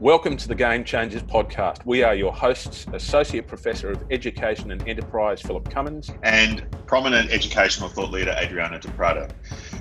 [0.00, 1.84] Welcome to the Game Changers podcast.
[1.84, 7.88] We are your hosts, Associate Professor of Education and Enterprise Philip Cummins, and prominent educational
[7.88, 9.26] thought leader Adriano Di Prato.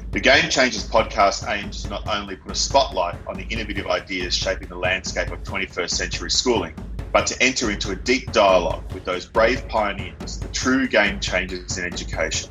[0.10, 4.36] The Game Changers podcast aims to not only put a spotlight on the innovative ideas
[4.36, 6.74] shaping the landscape of 21st century schooling,
[7.14, 11.78] but to enter into a deep dialogue with those brave pioneers, the true game changers
[11.78, 12.50] in education.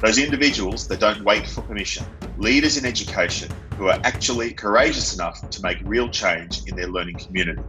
[0.00, 5.48] Those individuals that don't wait for permission, leaders in education who are actually courageous enough
[5.50, 7.62] to make real change in their learning community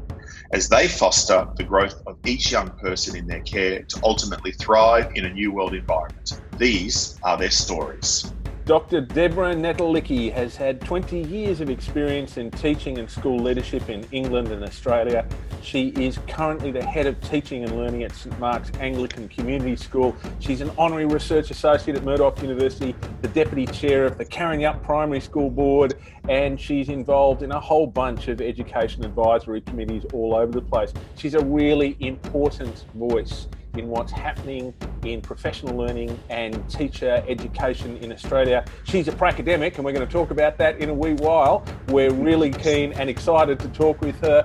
[0.54, 5.12] as they foster the growth of each young person in their care to ultimately thrive
[5.16, 6.40] in a new world environment.
[6.58, 8.32] These are their stories.
[8.66, 9.02] Dr.
[9.02, 14.48] Deborah Netolicky has had 20 years of experience in teaching and school leadership in England
[14.48, 15.24] and Australia.
[15.62, 20.16] She is currently the head of teaching and learning at St Mark's Anglican Community School.
[20.40, 25.22] She's an honorary research associate at Murdoch University, the deputy chair of the Karrinyup Primary
[25.22, 25.94] School Board,
[26.28, 30.92] and she's involved in a whole bunch of education advisory committees all over the place.
[31.18, 33.48] She's a really important voice
[33.78, 34.74] in what's happening
[35.04, 38.66] in professional learning and teacher education in Australia.
[38.84, 41.66] She's a pracademic, and we're going to talk about that in a wee while.
[41.88, 44.44] We're really keen and excited to talk with her.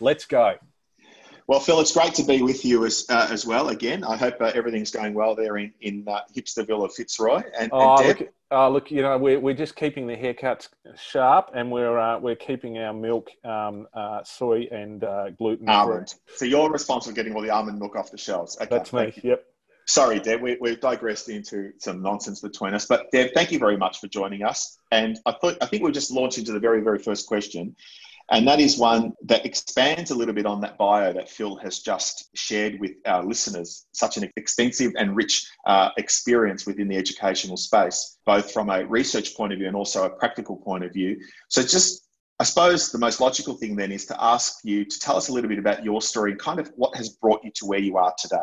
[0.00, 0.56] Let's go.
[1.52, 4.04] Well, Phil, it's great to be with you as, uh, as well again.
[4.04, 7.42] I hope uh, everything's going well there in, in uh, Hipsterville of Fitzroy.
[7.58, 11.50] And, oh, and look, uh, look, you know, we're, we're just keeping the haircuts sharp
[11.54, 15.04] and we're, uh, we're keeping our milk um, uh, soy and
[15.36, 16.14] gluten almond.
[16.36, 18.56] So you're responsible for getting all the almond milk off the shelves.
[18.58, 19.44] Okay, That's me, yep.
[19.86, 22.86] Sorry, Deb, we, we've digressed into some nonsense between us.
[22.86, 24.78] But Deb, thank you very much for joining us.
[24.90, 27.76] And I thought I think we'll just launch into the very, very first question.
[28.30, 31.80] And that is one that expands a little bit on that bio that Phil has
[31.80, 33.86] just shared with our listeners.
[33.92, 39.36] Such an extensive and rich uh, experience within the educational space, both from a research
[39.36, 41.18] point of view and also a practical point of view.
[41.48, 42.08] So, just
[42.40, 45.32] I suppose the most logical thing then is to ask you to tell us a
[45.32, 47.96] little bit about your story and kind of what has brought you to where you
[47.98, 48.36] are today.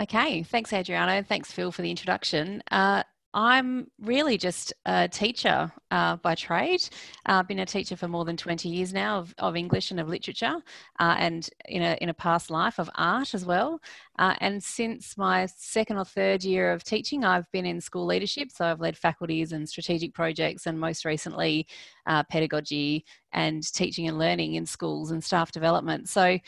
[0.00, 1.22] Okay, thanks, Adriano.
[1.22, 2.62] Thanks, Phil, for the introduction.
[2.70, 6.82] Uh, I'm really just a teacher uh, by trade.
[7.28, 10.00] Uh, I've been a teacher for more than 20 years now of, of English and
[10.00, 10.56] of literature,
[10.98, 13.80] uh, and in a, in a past life of art as well.
[14.18, 18.50] Uh, and since my second or third year of teaching, I've been in school leadership.
[18.50, 21.68] So I've led faculties and strategic projects, and most recently,
[22.06, 26.08] uh, pedagogy and teaching and learning in schools and staff development.
[26.08, 26.38] So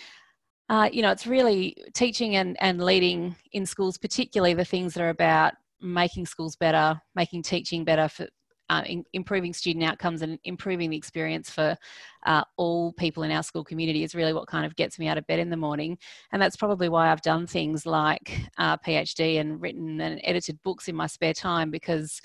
[0.69, 5.03] uh, you know, it's really teaching and, and leading in schools, particularly the things that
[5.03, 8.29] are about making schools better, making teaching better for
[8.71, 11.77] uh, in, improving student outcomes and improving the experience for
[12.25, 15.19] uh, all people in our school community is really what kind of gets me out
[15.19, 15.99] of bed in the morning.
[16.33, 20.89] And that's probably why I've done things like uh, PhD and written and edited books
[20.89, 22.21] in my spare time because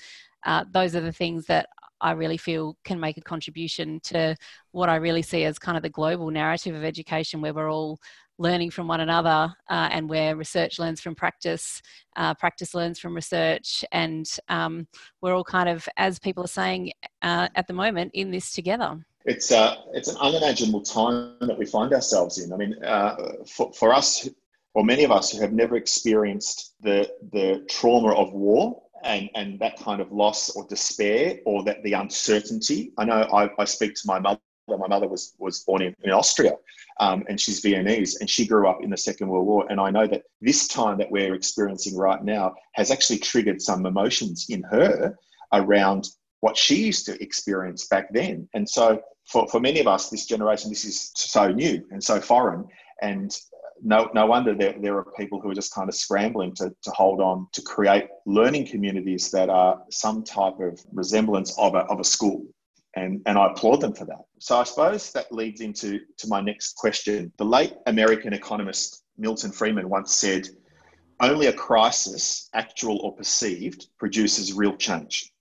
[0.46, 1.68] uh, those are the things that
[2.00, 4.36] I really feel can make a contribution to
[4.70, 7.98] what I really see as kind of the global narrative of education, where we're all
[8.38, 11.82] learning from one another uh, and where research learns from practice,
[12.16, 14.86] uh, practice learns from research, and um,
[15.20, 19.04] we're all kind of, as people are saying uh, at the moment, in this together.
[19.24, 22.52] It's, uh, it's an unimaginable time that we find ourselves in.
[22.52, 23.16] I mean, uh,
[23.46, 24.28] for, for us,
[24.74, 29.58] or many of us who have never experienced the, the trauma of war and, and
[29.60, 32.92] that kind of loss or despair or that the uncertainty.
[32.96, 34.40] I know I, I speak to my mother
[34.76, 36.52] my mother was was born in, in Austria,
[37.00, 39.66] um, and she's Viennese, and she grew up in the Second World War.
[39.70, 43.86] And I know that this time that we're experiencing right now has actually triggered some
[43.86, 45.16] emotions in her
[45.52, 46.08] around
[46.40, 48.48] what she used to experience back then.
[48.54, 52.20] And so, for, for many of us, this generation, this is so new and so
[52.20, 52.66] foreign.
[53.02, 53.36] And
[53.82, 56.90] no, no wonder there, there are people who are just kind of scrambling to, to
[56.90, 62.00] hold on to create learning communities that are some type of resemblance of a, of
[62.00, 62.44] a school
[62.98, 64.24] and, and I applaud them for that.
[64.38, 67.32] So I suppose that leads into to my next question.
[67.38, 70.48] The late American economist Milton Friedman once said,
[71.20, 75.32] only a crisis, actual or perceived, produces real change.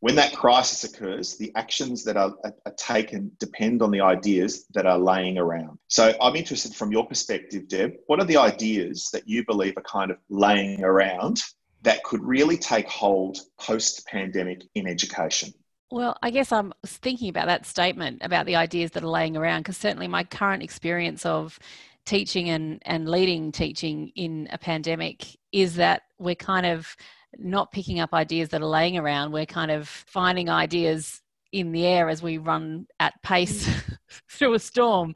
[0.00, 4.86] When that crisis occurs, the actions that are, are, taken depend on the ideas that
[4.86, 5.78] are laying around.
[5.88, 9.82] So I'm interested from your perspective, Deb, what are the ideas that you believe are
[9.82, 11.42] kind of laying around
[11.82, 15.52] that could really take hold post pandemic in education?
[15.90, 19.60] Well, I guess I'm thinking about that statement about the ideas that are laying around
[19.60, 21.58] because certainly my current experience of
[22.06, 26.96] teaching and, and leading teaching in a pandemic is that we're kind of
[27.38, 29.32] not picking up ideas that are laying around.
[29.32, 31.22] We're kind of finding ideas
[31.52, 33.96] in the air as we run at pace mm.
[34.30, 35.14] through a storm.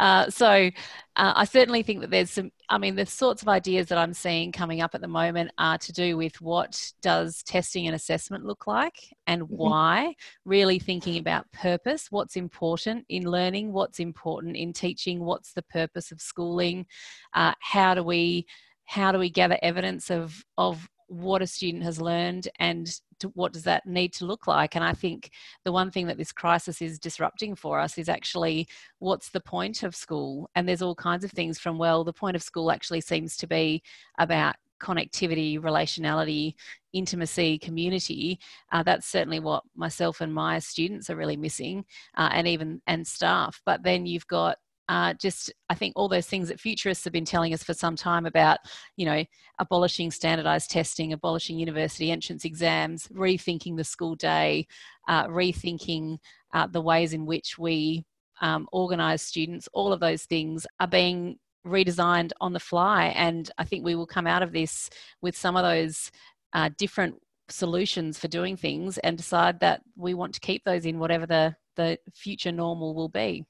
[0.00, 0.70] Uh, so
[1.16, 4.14] uh, I certainly think that there's some I mean, the sorts of ideas that I'm
[4.14, 8.44] seeing coming up at the moment are to do with what does testing and assessment
[8.44, 9.54] look like and mm-hmm.
[9.54, 10.14] why,
[10.44, 16.10] really thinking about purpose, what's important in learning, what's important in teaching, what's the purpose
[16.10, 16.86] of schooling,
[17.34, 18.46] uh, how do we
[18.86, 20.88] how do we gather evidence of of
[21.20, 23.00] what a student has learned and
[23.34, 24.74] what does that need to look like.
[24.74, 25.30] And i think
[25.64, 28.68] the one thing that this crisis is disrupting for us is actually
[28.98, 30.50] what's the point of school?
[30.54, 33.46] And there's all kinds of things from well the point of school actually seems to
[33.46, 33.82] be
[34.18, 36.54] about connectivity relationality
[36.92, 38.38] intimacy community.
[38.72, 41.84] Uh, that's certainly what myself and my students are really missing
[42.16, 43.60] uh, and even and staff.
[43.64, 44.58] But then you've got
[44.88, 47.96] uh, just I think all those things that futurists have been telling us for some
[47.96, 48.58] time about,
[48.96, 49.24] you know,
[49.58, 54.66] abolishing standardized testing, abolishing university entrance exams, rethinking the school day,
[55.08, 56.18] uh, rethinking
[56.52, 58.04] uh, the ways in which we
[58.40, 63.06] um, organize students, all of those things are being redesigned on the fly.
[63.16, 64.90] And I think we will come out of this
[65.22, 66.10] with some of those
[66.52, 67.16] uh, different
[67.48, 71.56] solutions for doing things and decide that we want to keep those in whatever the,
[71.76, 73.44] the future normal will be.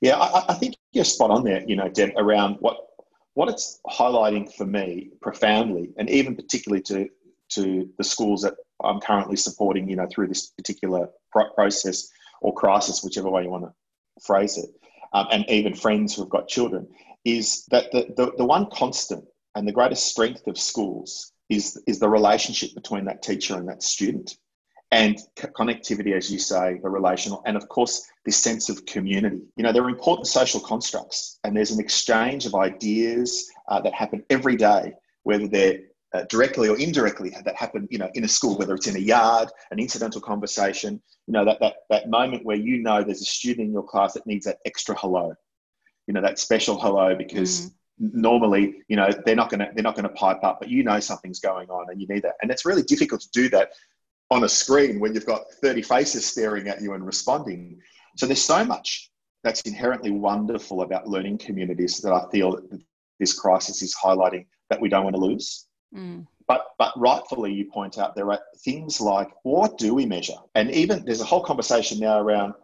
[0.00, 2.78] Yeah, I, I, think you're spot on there, you know, Deb, around what
[3.34, 7.08] what it's highlighting for me profoundly, and even particularly to
[7.50, 12.08] to the schools that I'm currently supporting, you know, through this particular process
[12.40, 13.72] or crisis, whichever way you want to
[14.22, 14.70] phrase it,
[15.12, 16.86] um, and even friends who've got children,
[17.24, 19.24] is that the, the, the one constant
[19.54, 23.82] and the greatest strength of schools is, is the relationship between that teacher and that
[23.82, 24.36] student
[24.90, 29.42] and connectivity, as you say, the relational, and of course, this sense of community.
[29.56, 34.24] You know, they're important social constructs, and there's an exchange of ideas uh, that happen
[34.30, 34.94] every day,
[35.24, 35.80] whether they're
[36.14, 39.00] uh, directly or indirectly that happen, you know, in a school, whether it's in a
[39.00, 43.26] yard, an incidental conversation, you know, that, that, that moment where you know there's a
[43.26, 45.34] student in your class that needs that extra hello,
[46.06, 47.70] you know, that special hello because mm.
[48.00, 50.82] normally, you know, they're not going to, they're not going to pipe up, but you
[50.82, 52.36] know, something's going on and you need that.
[52.40, 53.72] And it's really difficult to do that
[54.30, 57.80] on a screen when you've got 30 faces staring at you and responding.
[58.16, 59.10] So there's so much
[59.44, 62.80] that's inherently wonderful about learning communities that I feel that
[63.18, 65.66] this crisis is highlighting that we don't want to lose.
[65.94, 66.26] Mm.
[66.46, 70.36] But, but rightfully, you point out there are things like what do we measure?
[70.54, 72.54] And even there's a whole conversation now around,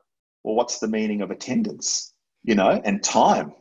[0.43, 2.13] well, what's the meaning of attendance,
[2.43, 3.53] you know, and time?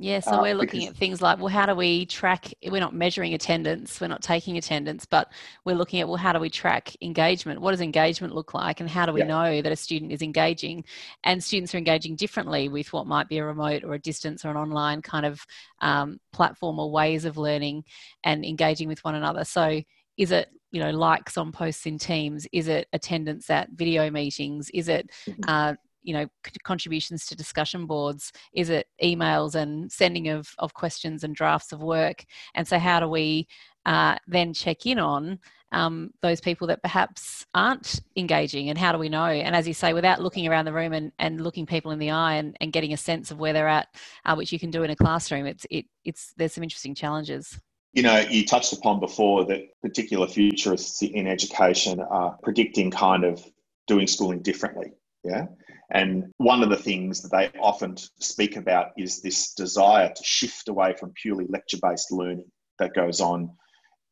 [0.00, 2.54] Yeah, so uh, we're looking because, at things like, well, how do we track?
[2.64, 5.32] We're not measuring attendance, we're not taking attendance, but
[5.64, 7.60] we're looking at, well, how do we track engagement?
[7.60, 8.78] What does engagement look like?
[8.78, 9.26] And how do we yeah.
[9.26, 10.84] know that a student is engaging?
[11.24, 14.50] And students are engaging differently with what might be a remote or a distance or
[14.50, 15.44] an online kind of
[15.80, 17.82] um, platform or ways of learning
[18.22, 19.44] and engaging with one another.
[19.44, 19.82] So,
[20.16, 24.68] is it you know likes on posts in teams is it attendance at video meetings
[24.74, 25.40] is it mm-hmm.
[25.48, 25.74] uh,
[26.08, 26.26] you know
[26.64, 31.82] contributions to discussion boards is it emails and sending of, of questions and drafts of
[31.82, 32.24] work
[32.54, 33.46] and so how do we
[33.84, 35.38] uh, then check in on
[35.72, 39.74] um, those people that perhaps aren't engaging and how do we know and as you
[39.74, 42.72] say without looking around the room and, and looking people in the eye and, and
[42.72, 43.88] getting a sense of where they're at
[44.24, 47.60] uh, which you can do in a classroom it's it, it's there's some interesting challenges
[47.94, 53.42] you know, you touched upon before that particular futurists in education are predicting kind of
[53.86, 54.92] doing schooling differently.
[55.24, 55.46] Yeah.
[55.90, 60.68] And one of the things that they often speak about is this desire to shift
[60.68, 63.50] away from purely lecture based learning that goes on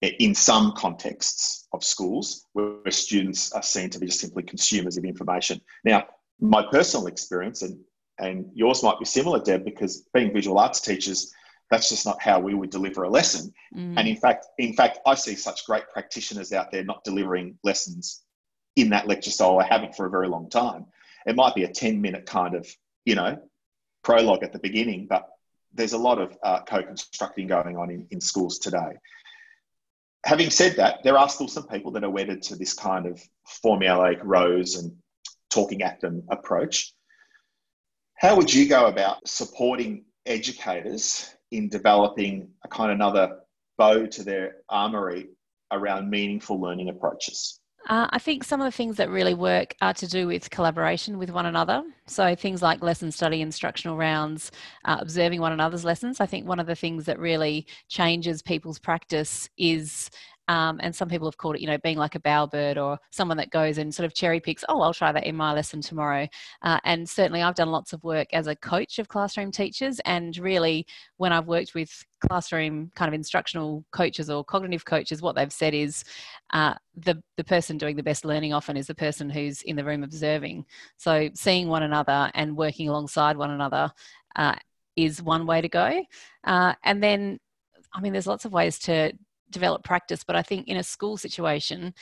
[0.03, 5.05] in some contexts of schools where students are seen to be just simply consumers of
[5.05, 5.61] information.
[5.85, 6.07] Now,
[6.41, 7.79] my personal experience, and,
[8.19, 11.33] and yours might be similar, Deb, because being visual arts teachers,
[11.71, 13.53] that's just not how we would deliver a lesson.
[13.75, 13.95] Mm.
[13.99, 18.23] And in fact, in fact, I see such great practitioners out there not delivering lessons
[18.77, 19.59] in that lecture style.
[19.59, 20.87] I haven't for a very long time
[21.27, 22.67] it might be a 10 minute kind of,
[23.05, 23.39] you know,
[24.03, 25.29] prologue at the beginning, but
[25.75, 28.97] there's a lot of uh, co-constructing going on in, in schools today.
[30.25, 33.21] Having said that, there are still some people that are wedded to this kind of
[33.65, 34.97] formulaic rows and
[35.51, 36.93] talking at them approach.
[38.15, 43.41] How would you go about supporting educators in developing a kind of another
[43.77, 45.29] bow to their armory
[45.71, 47.61] around meaningful learning approaches?
[47.87, 51.19] Uh, I think some of the things that really work are to do with collaboration
[51.19, 51.85] with one another.
[52.07, 54.51] So things like lesson study, instructional rounds,
[54.85, 56.21] uh, observing one another's lessons.
[56.21, 60.11] I think one of the things that really changes people's practice is
[60.49, 63.37] um, and some people have called it, you know, being like a bowerbird or someone
[63.39, 66.29] that goes and sort of cherry picks, oh, I'll try that in my lesson tomorrow.
[66.63, 70.01] Uh, and certainly I've done lots of work as a coach of classroom teachers.
[70.05, 70.87] And really,
[71.17, 75.75] when I've worked with classroom kind of instructional coaches or cognitive coaches, what they've said
[75.75, 76.05] is
[76.53, 79.85] uh, the, the person doing the best learning often is the person who's in the
[79.85, 80.65] room observing.
[80.97, 83.91] So seeing one another and working alongside one another
[84.37, 84.55] uh,
[84.95, 86.05] is one way to go.
[86.45, 87.39] Uh, and then,
[87.93, 89.13] I mean, there's lots of ways to
[89.51, 91.95] develop practice, but I think in a school situation,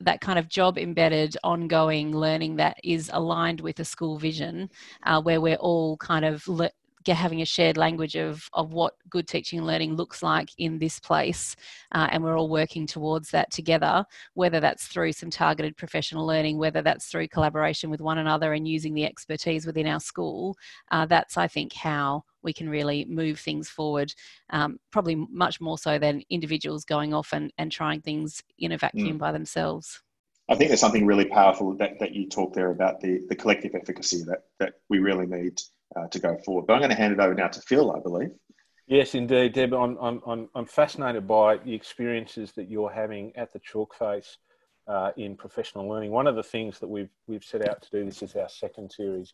[0.00, 4.70] that kind of job embedded ongoing learning that is aligned with a school vision
[5.04, 6.70] uh, where we're all kind of le-
[7.08, 11.00] having a shared language of, of what good teaching and learning looks like in this
[11.00, 11.56] place.
[11.92, 14.04] Uh, and we're all working towards that together,
[14.34, 18.68] whether that's through some targeted professional learning, whether that's through collaboration with one another and
[18.68, 20.56] using the expertise within our school.
[20.90, 24.14] Uh, that's, I think, how we can really move things forward,
[24.50, 28.78] um, probably much more so than individuals going off and, and trying things in a
[28.78, 29.18] vacuum mm.
[29.18, 30.02] by themselves.
[30.48, 33.74] I think there's something really powerful that, that you talk there about the, the collective
[33.74, 35.60] efficacy that, that we really need
[35.96, 36.66] uh, to go forward.
[36.66, 38.30] But I'm going to hand it over now to Phil, I believe.
[38.86, 39.72] Yes, indeed, Deb.
[39.72, 44.38] I'm, I'm, I'm fascinated by the experiences that you're having at the chalk face
[44.88, 46.10] uh, in professional learning.
[46.10, 48.90] One of the things that we've, we've set out to do, this is our second
[48.90, 49.32] series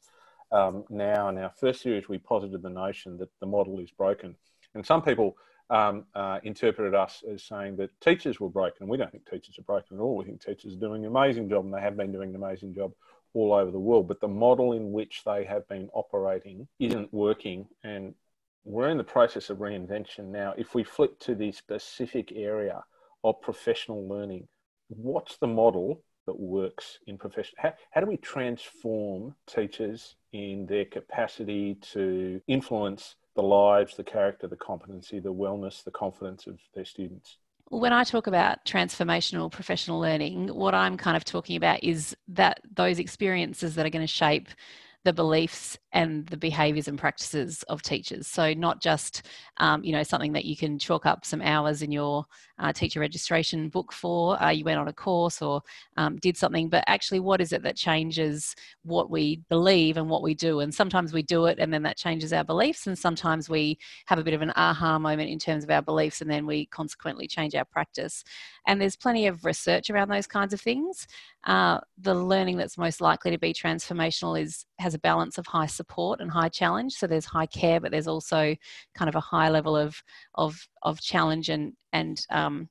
[0.53, 1.31] um, now.
[1.31, 4.37] In our first series, we posited the notion that the model is broken.
[4.75, 5.37] And some people
[5.71, 8.89] um, uh, interpreted us as saying that teachers were broken.
[8.89, 10.17] We don't think teachers are broken at all.
[10.17, 12.75] We think teachers are doing an amazing job and they have been doing an amazing
[12.75, 12.93] job
[13.37, 14.09] all over the world.
[14.09, 17.67] But the model in which they have been operating isn't working.
[17.85, 18.15] And
[18.65, 20.55] we're in the process of reinvention now.
[20.57, 22.83] If we flip to the specific area
[23.23, 24.49] of professional learning,
[24.89, 27.55] what's the model that works in profession?
[27.59, 34.49] How, how do we transform teachers in their capacity to influence the lives, the character,
[34.49, 37.39] the competency, the wellness, the confidence of their students?
[37.69, 42.61] When I talk about transformational professional learning, what I'm kind of talking about is that
[42.75, 44.49] those experiences that are going to shape
[45.03, 48.27] the beliefs and the behaviors and practices of teachers.
[48.27, 49.23] So not just,
[49.57, 52.27] um, you know, something that you can chalk up some hours in your
[52.59, 55.63] uh, teacher registration book for, uh, you went on a course or
[55.97, 60.23] um, did something, but actually what is it that changes what we believe and what
[60.23, 60.61] we do?
[60.61, 62.87] And sometimes we do it and then that changes our beliefs.
[62.87, 66.21] And sometimes we have a bit of an aha moment in terms of our beliefs
[66.21, 68.23] and then we consequently change our practice.
[68.67, 71.07] And there's plenty of research around those kinds of things.
[71.45, 75.65] Uh, the learning that's most likely to be transformational is has a balance of high
[75.65, 75.86] support
[76.21, 76.95] and high challenge.
[76.95, 78.55] So there's high care, but there's also
[78.95, 80.03] kind of a high level of
[80.35, 82.69] of of challenge and and um,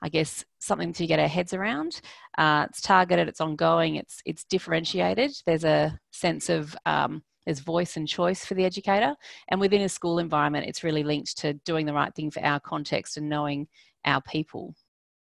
[0.00, 2.00] I guess something to get our heads around.
[2.36, 5.32] Uh, it's targeted, it's ongoing, it's it's differentiated.
[5.46, 9.16] There's a sense of um, there's voice and choice for the educator,
[9.48, 12.60] and within a school environment, it's really linked to doing the right thing for our
[12.60, 13.66] context and knowing
[14.04, 14.74] our people.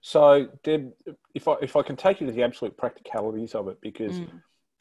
[0.00, 0.92] So, Deb,
[1.34, 4.28] if I if I can take you to the absolute practicalities of it, because mm.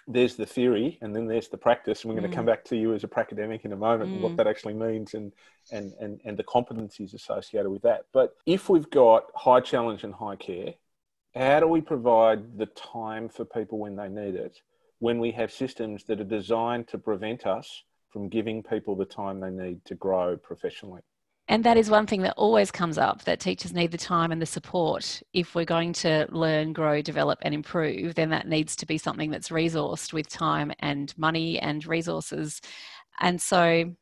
[0.07, 2.49] There's the theory and then there's the practice, and we're going to come mm.
[2.49, 4.13] back to you as a academic in a moment mm.
[4.13, 4.37] and what mm.
[4.37, 5.31] that actually means and,
[5.71, 8.05] and and and the competencies associated with that.
[8.13, 10.75] But if we've got high challenge and high care,
[11.35, 14.59] how do we provide the time for people when they need it?
[14.99, 19.39] When we have systems that are designed to prevent us from giving people the time
[19.39, 21.01] they need to grow professionally.
[21.47, 24.41] And that is one thing that always comes up that teachers need the time and
[24.41, 25.21] the support.
[25.31, 29.29] If we're going to learn, grow, develop, and improve, then that needs to be something
[29.29, 32.61] that's resourced with time and money and resources.
[33.19, 33.93] And so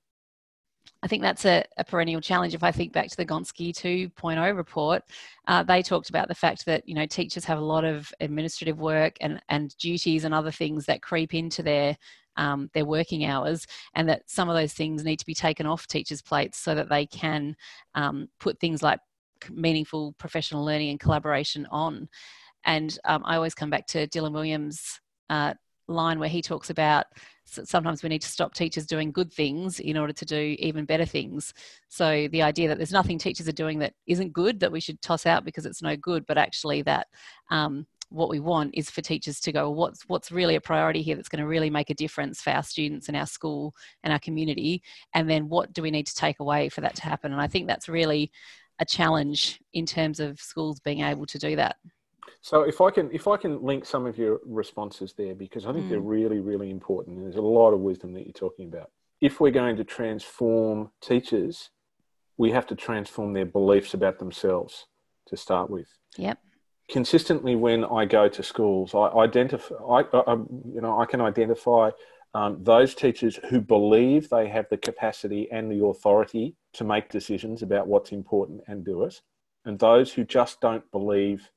[1.04, 2.54] I think that's a, a, perennial challenge.
[2.54, 5.04] If I think back to the Gonski 2.0 report,
[5.50, 8.80] uh, they talked about the fact that you know teachers have a lot of administrative
[8.80, 11.98] work and, and duties and other things that creep into their
[12.38, 15.88] um, their working hours, and that some of those things need to be taken off
[15.88, 17.56] teachers' plates so that they can
[17.96, 19.00] um, put things like
[19.52, 22.08] meaningful professional learning and collaboration on.
[22.66, 25.00] And um, I always come back to Dylan Williams'
[25.30, 25.54] uh,
[25.88, 27.06] line where he talks about
[27.46, 31.06] sometimes we need to stop teachers doing good things in order to do even better
[31.06, 31.54] things.
[31.90, 35.02] So the idea that there's nothing teachers are doing that isn't good that we should
[35.02, 37.08] toss out because it's no good, but actually that
[37.52, 41.16] um, what we want is for teachers to go what's what's really a priority here
[41.16, 44.20] that's going to really make a difference for our students and our school and our
[44.20, 44.84] community?
[45.14, 47.32] And then what do we need to take away for that to happen?
[47.32, 48.32] And i think that's really
[48.80, 51.78] a challenge in terms of schools being able to do that.
[52.42, 55.74] So if i can if i can link some of your responses there because i
[55.74, 55.90] think mm.
[55.90, 58.92] they're really really important and there's a lot of wisdom that you're talking about.
[59.22, 61.72] If we're going to transform teachers
[62.38, 64.88] we have to transform their beliefs about themselves
[65.28, 65.88] to start with.
[66.18, 66.40] Yep
[66.90, 71.92] consistently when I go to schools, I identify, I, I you know, I can identify
[72.34, 77.62] um, those teachers who believe they have the capacity and the authority to make decisions
[77.62, 79.22] about what's important and do it,
[79.66, 81.50] and those who just don't believe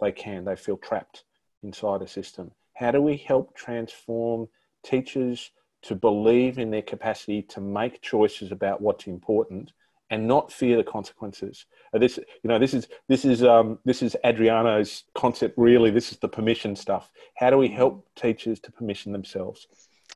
[0.00, 1.24] they can, they feel trapped
[1.62, 2.50] inside a system.
[2.74, 4.48] How do we help transform
[4.82, 5.50] teachers
[5.82, 9.72] to believe in their capacity to make choices about what's important
[10.14, 11.66] and not fear the consequences.
[11.92, 15.58] Uh, this, you know, this is this is um, this is Adriano's concept.
[15.58, 17.10] Really, this is the permission stuff.
[17.34, 19.66] How do we help teachers to permission themselves?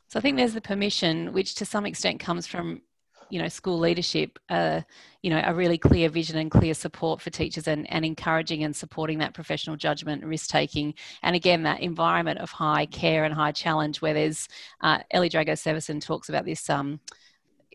[0.06, 2.80] So I think there's the permission, which to some extent comes from
[3.28, 4.80] you know school leadership uh,
[5.22, 8.74] you know a really clear vision and clear support for teachers and, and encouraging and
[8.74, 13.52] supporting that professional judgment risk taking and again that environment of high care and high
[13.52, 14.48] challenge where there's
[14.80, 16.98] uh, ellie drago severson talks about this um,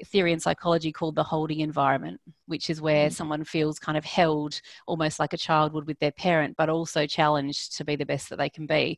[0.05, 3.13] theory in psychology called the holding environment, which is where mm.
[3.13, 7.05] someone feels kind of held almost like a child would with their parent, but also
[7.05, 8.97] challenged to be the best that they can be.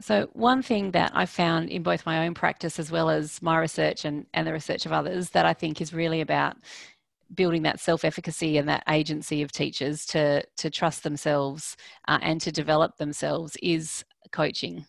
[0.00, 3.58] So, one thing that I found in both my own practice as well as my
[3.58, 6.56] research and, and the research of others that I think is really about
[7.34, 11.76] building that self efficacy and that agency of teachers to, to trust themselves
[12.08, 14.84] uh, and to develop themselves is coaching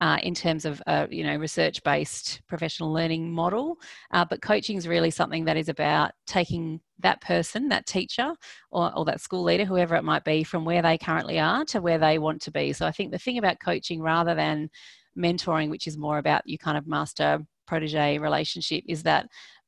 [0.00, 3.76] uh, in terms of a you know research based professional learning model.
[4.10, 8.32] Uh, but coaching is really something that is about taking that person that teacher
[8.70, 11.80] or, or that school leader whoever it might be from where they currently are to
[11.80, 12.72] where they want to be.
[12.72, 14.70] So i think the thing about coaching rather than
[15.16, 19.26] mentoring which is more about you kind of master protege relationship is that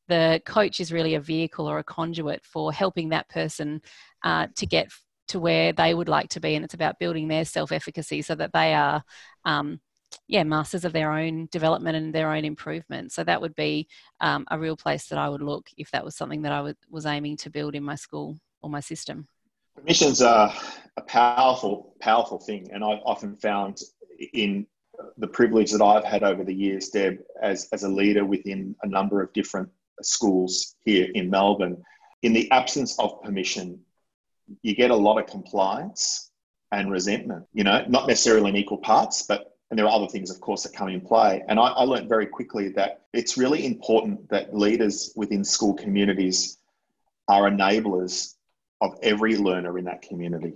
[0.09, 3.81] the coach is really a vehicle or a conduit for helping that person
[4.25, 4.91] uh, to get
[5.29, 6.55] to where they would like to be.
[6.55, 9.03] And it's about building their self-efficacy so that they are
[9.45, 9.81] um,
[10.29, 13.13] yeah masters of their own development and their own improvement.
[13.13, 13.89] So that would be
[14.21, 17.07] um, a real place that i would look if that was something that I was
[17.07, 19.27] aiming to build in my school or my system.
[19.75, 20.53] Permissions are
[20.99, 23.79] a powerful powerful thing and i've often found
[24.33, 24.67] in
[25.17, 28.89] the privilege that i've had over the years deb as, as a leader within a
[28.89, 29.69] number of different
[30.03, 31.77] schools here in melbourne
[32.23, 33.79] in the absence of permission
[34.63, 36.33] you get a lot of compliance
[36.73, 40.31] and resentment you know not necessarily in equal parts but and there are other things,
[40.31, 41.43] of course, that come in play.
[41.47, 46.59] And I, I learned very quickly that it's really important that leaders within school communities
[47.29, 48.35] are enablers
[48.81, 50.55] of every learner in that community,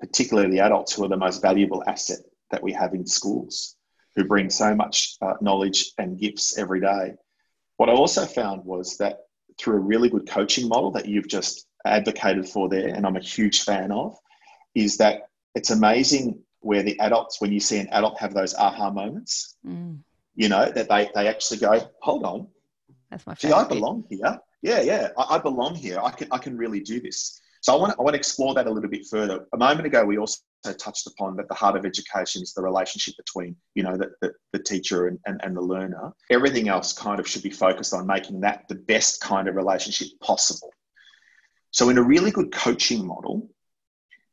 [0.00, 2.18] particularly the adults who are the most valuable asset
[2.50, 3.76] that we have in schools,
[4.16, 7.14] who bring so much uh, knowledge and gifts every day.
[7.76, 9.20] What I also found was that
[9.58, 13.20] through a really good coaching model that you've just advocated for there, and I'm a
[13.20, 14.16] huge fan of,
[14.74, 18.90] is that it's amazing where the adults, when you see an adult have those aha
[18.90, 19.98] moments, mm.
[20.34, 22.46] you know, that they, they actually go, hold on.
[23.10, 23.56] That's my favorite.
[23.56, 24.38] I belong here.
[24.62, 25.08] Yeah, yeah.
[25.16, 26.00] I, I, belong here.
[26.02, 27.40] I can I can really do this.
[27.60, 29.46] So I want to, I want to explore that a little bit further.
[29.52, 30.40] A moment ago, we also
[30.78, 34.32] touched upon that the heart of education is the relationship between, you know, the, the,
[34.52, 36.12] the teacher and, and, and the learner.
[36.30, 40.08] Everything else kind of should be focused on making that the best kind of relationship
[40.20, 40.72] possible.
[41.70, 43.48] So in a really good coaching model,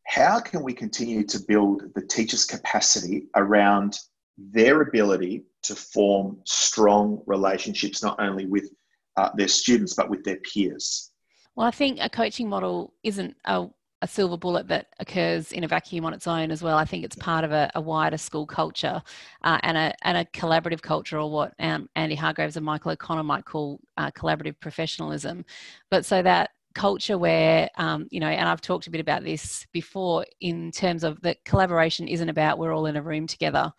[0.05, 3.97] how can we continue to build the teacher's capacity around
[4.37, 8.69] their ability to form strong relationships, not only with
[9.17, 11.11] uh, their students, but with their peers?
[11.55, 13.67] Well, I think a coaching model isn't a,
[14.01, 16.77] a, silver bullet that occurs in a vacuum on its own as well.
[16.77, 19.01] I think it's part of a, a wider school culture
[19.43, 23.23] uh, and, a, and a collaborative culture, or what um, Andy Hargreaves and Michael O'Connor
[23.23, 25.45] might call uh, collaborative professionalism.
[25.89, 29.65] But so that culture where um, you know and i've talked a bit about this
[29.71, 33.73] before in terms of that collaboration isn't about we're all in a room together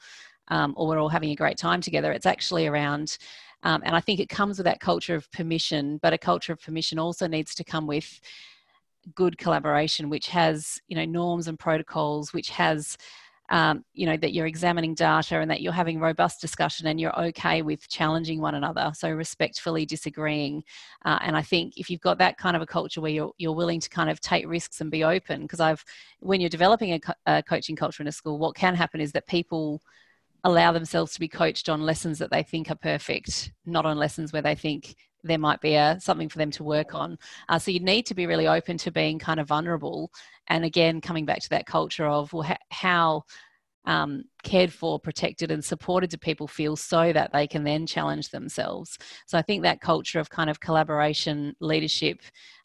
[0.49, 2.13] um, or we're all having a great time together.
[2.13, 3.19] It's actually around
[3.63, 6.63] um, and i think it comes with that culture of permission but a culture of
[6.63, 8.21] permission also needs to come with
[9.15, 12.97] good collaboration which has you know norms and protocols which has
[13.49, 17.19] um, you know that you're examining data and that you're having robust discussion and you're
[17.27, 20.63] okay with challenging one another so respectfully disagreeing.
[21.05, 23.53] Uh, and i think if you've got that kind of a culture where you're, you're
[23.53, 25.85] willing to kind of take risks and be open because i've
[26.21, 29.13] when you're developing a, co- a coaching culture in a school what can happen is
[29.13, 29.83] that people
[30.45, 34.33] allow themselves to be coached on lessons that they think are perfect not on lessons
[34.33, 37.19] where they think there might be a, something for them to work on.
[37.49, 40.11] Uh, so you need to be really open to being kind of vulnerable.
[40.49, 43.25] And again, coming back to that culture of well, ha- how
[43.87, 48.31] um, cared for, protected, and supported do people feel so that they can then challenge
[48.31, 48.99] themselves.
[49.27, 52.21] So I think that culture of kind of collaboration, leadership,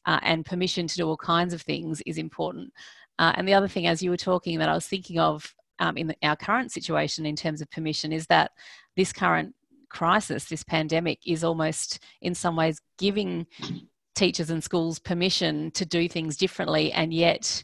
[0.06, 2.74] uh, and permission to do all kinds of things is important.
[3.20, 5.98] Uh, and the other thing, as you were talking, that I was thinking of um,
[5.98, 8.52] in the, our current situation in terms of permission is that
[8.96, 9.54] this current
[9.92, 13.46] crisis, this pandemic, is almost in some ways giving
[14.16, 17.64] teachers and schools permission to do things differently, and yet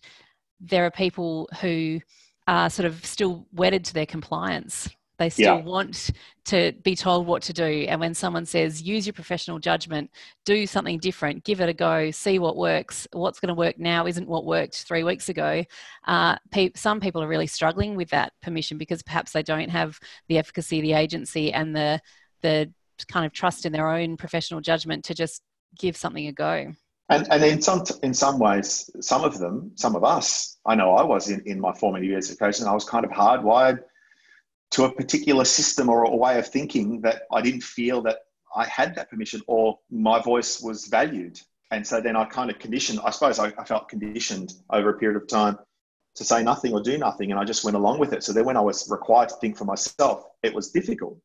[0.59, 1.99] there are people who
[2.47, 4.89] are sort of still wedded to their compliance.
[5.17, 5.63] They still yeah.
[5.63, 6.11] want
[6.45, 7.63] to be told what to do.
[7.63, 10.11] And when someone says, use your professional judgment,
[10.45, 14.05] do something different, give it a go, see what works, what's going to work now
[14.05, 15.63] isn't what worked three weeks ago.
[16.05, 19.99] Uh, pe- some people are really struggling with that permission because perhaps they don't have
[20.27, 21.99] the efficacy, the agency, and the,
[22.41, 22.71] the
[23.07, 25.41] kind of trust in their own professional judgment to just
[25.77, 26.73] give something a go.
[27.09, 30.91] And, and in some in some ways, some of them, some of us, I know
[30.95, 33.79] I was in, in my formative years of coaching, I was kind of hardwired
[34.71, 38.19] to a particular system or a way of thinking that I didn't feel that
[38.55, 41.39] I had that permission or my voice was valued.
[41.71, 44.97] And so then I kind of conditioned, I suppose I, I felt conditioned over a
[44.97, 45.57] period of time
[46.15, 47.31] to say nothing or do nothing.
[47.31, 48.23] And I just went along with it.
[48.23, 51.17] So then when I was required to think for myself, it was difficult.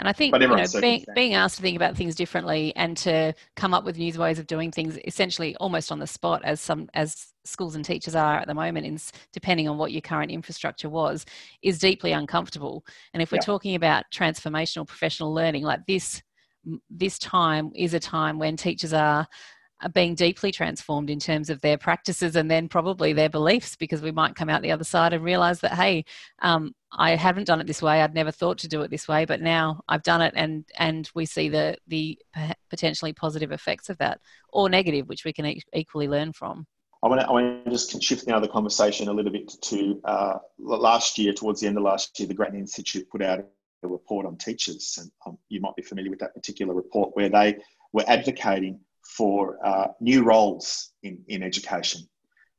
[0.00, 3.34] And I think you know, being, being asked to think about things differently and to
[3.54, 6.88] come up with new ways of doing things, essentially almost on the spot, as some
[6.94, 8.98] as schools and teachers are at the moment, in,
[9.34, 11.26] depending on what your current infrastructure was,
[11.62, 12.82] is deeply uncomfortable.
[13.12, 13.42] And if we're yeah.
[13.42, 16.22] talking about transformational professional learning, like this,
[16.88, 19.28] this time is a time when teachers are
[19.92, 24.12] being deeply transformed in terms of their practices and then probably their beliefs because we
[24.12, 26.04] might come out the other side and realize that hey
[26.42, 28.02] um, i haven't done it this way.
[28.02, 31.10] I'd never thought to do it this way but now i've done it and and
[31.14, 32.18] we see the the
[32.70, 36.66] potentially positive effects of that or negative which we can e- equally learn from.
[37.02, 41.16] I want, to, I just shift now the conversation a little bit to uh, last
[41.18, 43.38] year, towards the end of last year, the Grattan Institute put out
[43.82, 44.98] a report on teachers.
[45.00, 47.56] And um, you might be familiar with that particular report where they
[47.94, 52.02] were advocating for uh, new roles in, in education,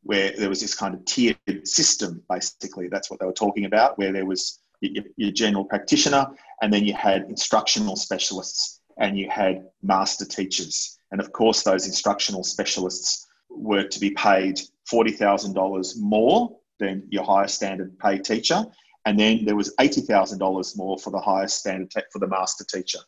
[0.03, 2.87] where there was this kind of tiered system, basically.
[2.87, 6.27] That's what they were talking about, where there was your, your general practitioner,
[6.61, 10.97] and then you had instructional specialists, and you had master teachers.
[11.11, 14.59] And of course, those instructional specialists were to be paid
[14.91, 18.65] $40,000 more than your higher standard pay teacher.
[19.05, 22.99] And then there was $80,000 more for the highest standard for the master teacher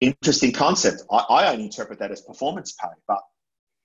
[0.00, 1.02] interesting concept.
[1.10, 3.20] I, I only interpret that as performance pay, but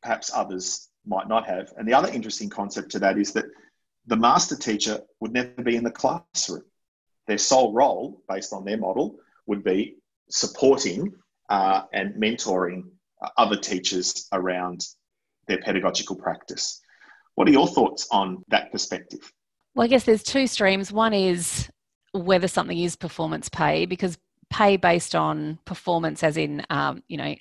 [0.01, 1.73] perhaps others might not have.
[1.77, 3.45] And the other interesting concept to that is that
[4.07, 6.63] the master teacher would never be in the classroom.
[7.27, 9.97] Their sole role, based on their model, would be
[10.29, 11.13] supporting
[11.49, 12.83] uh, and mentoring
[13.21, 14.85] uh, other teachers around
[15.47, 16.81] their pedagogical practice.
[17.35, 19.31] What are your thoughts on that perspective?
[19.73, 20.91] Well, I guess there's two streams.
[20.91, 21.69] One is
[22.13, 24.17] whether something is performance pay, because
[24.49, 27.35] pay based on performance, as in, um, you know,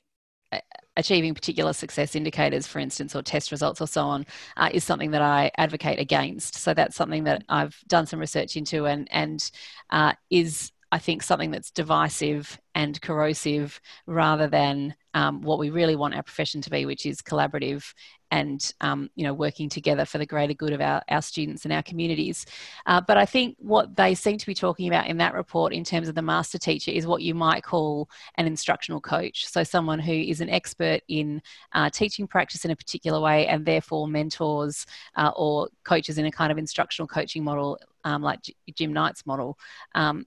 [0.96, 4.26] achieving particular success indicators, for instance, or test results or so on,
[4.56, 6.56] uh, is something that I advocate against.
[6.56, 9.50] So that's something that I've done some research into and, and
[9.90, 15.96] uh, is, I think, something that's divisive and corrosive rather than um, what we really
[15.96, 17.92] want our profession to be, which is collaborative
[18.34, 21.72] and um, you know working together for the greater good of our, our students and
[21.72, 22.46] our communities.
[22.86, 25.84] Uh, but I think what they seem to be talking about in that report in
[25.84, 29.46] terms of the master teacher is what you might call an instructional coach.
[29.46, 31.40] So someone who is an expert in
[31.72, 36.32] uh, teaching practice in a particular way and therefore mentors uh, or coaches in a
[36.32, 38.40] kind of instructional coaching model um, like
[38.74, 39.56] Jim Knight's model.
[39.94, 40.26] Um,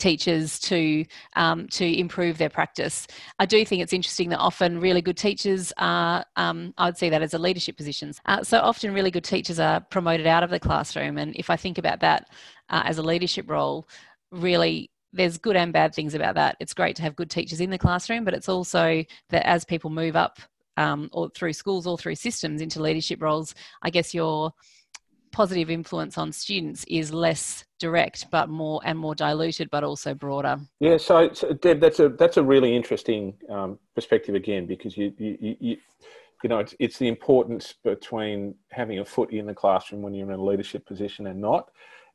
[0.00, 1.04] teachers to
[1.36, 3.06] um, to improve their practice.
[3.38, 7.10] I do think it's interesting that often really good teachers are, um, I would see
[7.10, 8.20] that as a leadership positions.
[8.26, 11.56] Uh, so often really good teachers are promoted out of the classroom, and if I
[11.56, 12.28] think about that
[12.68, 13.88] uh, as a leadership role,
[14.32, 16.56] really there's good and bad things about that.
[16.60, 19.90] It's great to have good teachers in the classroom, but it's also that as people
[19.90, 20.38] move up
[20.76, 24.52] um, or through schools or through systems into leadership roles, I guess you're
[25.32, 30.58] positive influence on students is less direct but more and more diluted but also broader.
[30.80, 35.12] Yeah so, so deb that's a that's a really interesting um, perspective again because you
[35.18, 35.76] you, you
[36.42, 40.30] you know it's, it's the importance between having a foot in the classroom when you're
[40.30, 41.70] in a leadership position and not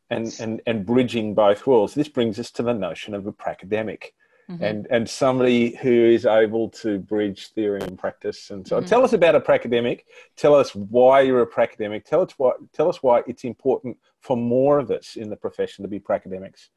[0.10, 1.94] and and and bridging both worlds.
[1.94, 4.14] This brings us to the notion of a pracademic
[4.50, 4.64] mm-hmm.
[4.64, 8.50] and and somebody who is able to bridge theory and practice.
[8.50, 8.86] And so, mm-hmm.
[8.86, 10.02] tell us about a pracademic.
[10.36, 12.06] Tell us why you're a pracademic.
[12.06, 12.52] Tell us why.
[12.74, 16.70] Tell us why it's important for more of us in the profession to be pracademics.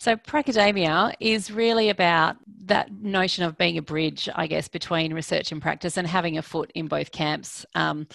[0.00, 5.50] So, pracademia is really about that notion of being a bridge, I guess, between research
[5.50, 7.66] and practice and having a foot in both camps.
[7.74, 8.06] Um,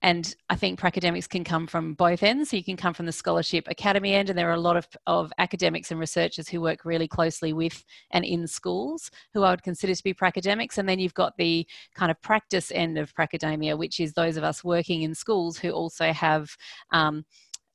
[0.00, 2.50] and I think academics can come from both ends.
[2.50, 4.86] So you can come from the scholarship academy end, and there are a lot of,
[5.06, 9.62] of academics and researchers who work really closely with and in schools who I would
[9.62, 10.78] consider to be academics.
[10.78, 14.44] And then you've got the kind of practice end of academia, which is those of
[14.44, 16.48] us working in schools who also have
[16.92, 17.24] um,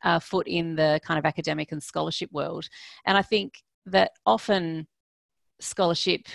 [0.04, 2.70] a foot in the kind of academic and scholarship world.
[3.06, 4.88] And I think that often
[5.60, 6.28] scholarship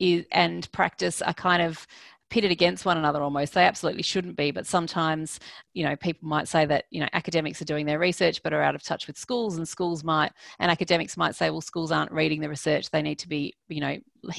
[0.00, 1.86] is, and practice are kind of
[2.34, 3.54] pitted against one another almost.
[3.54, 5.38] They absolutely shouldn't be, but sometimes,
[5.72, 8.60] you know, people might say that, you know, academics are doing their research but are
[8.60, 12.10] out of touch with schools, and schools might, and academics might say, well, schools aren't
[12.10, 12.90] reading the research.
[12.90, 13.96] They need to be, you know,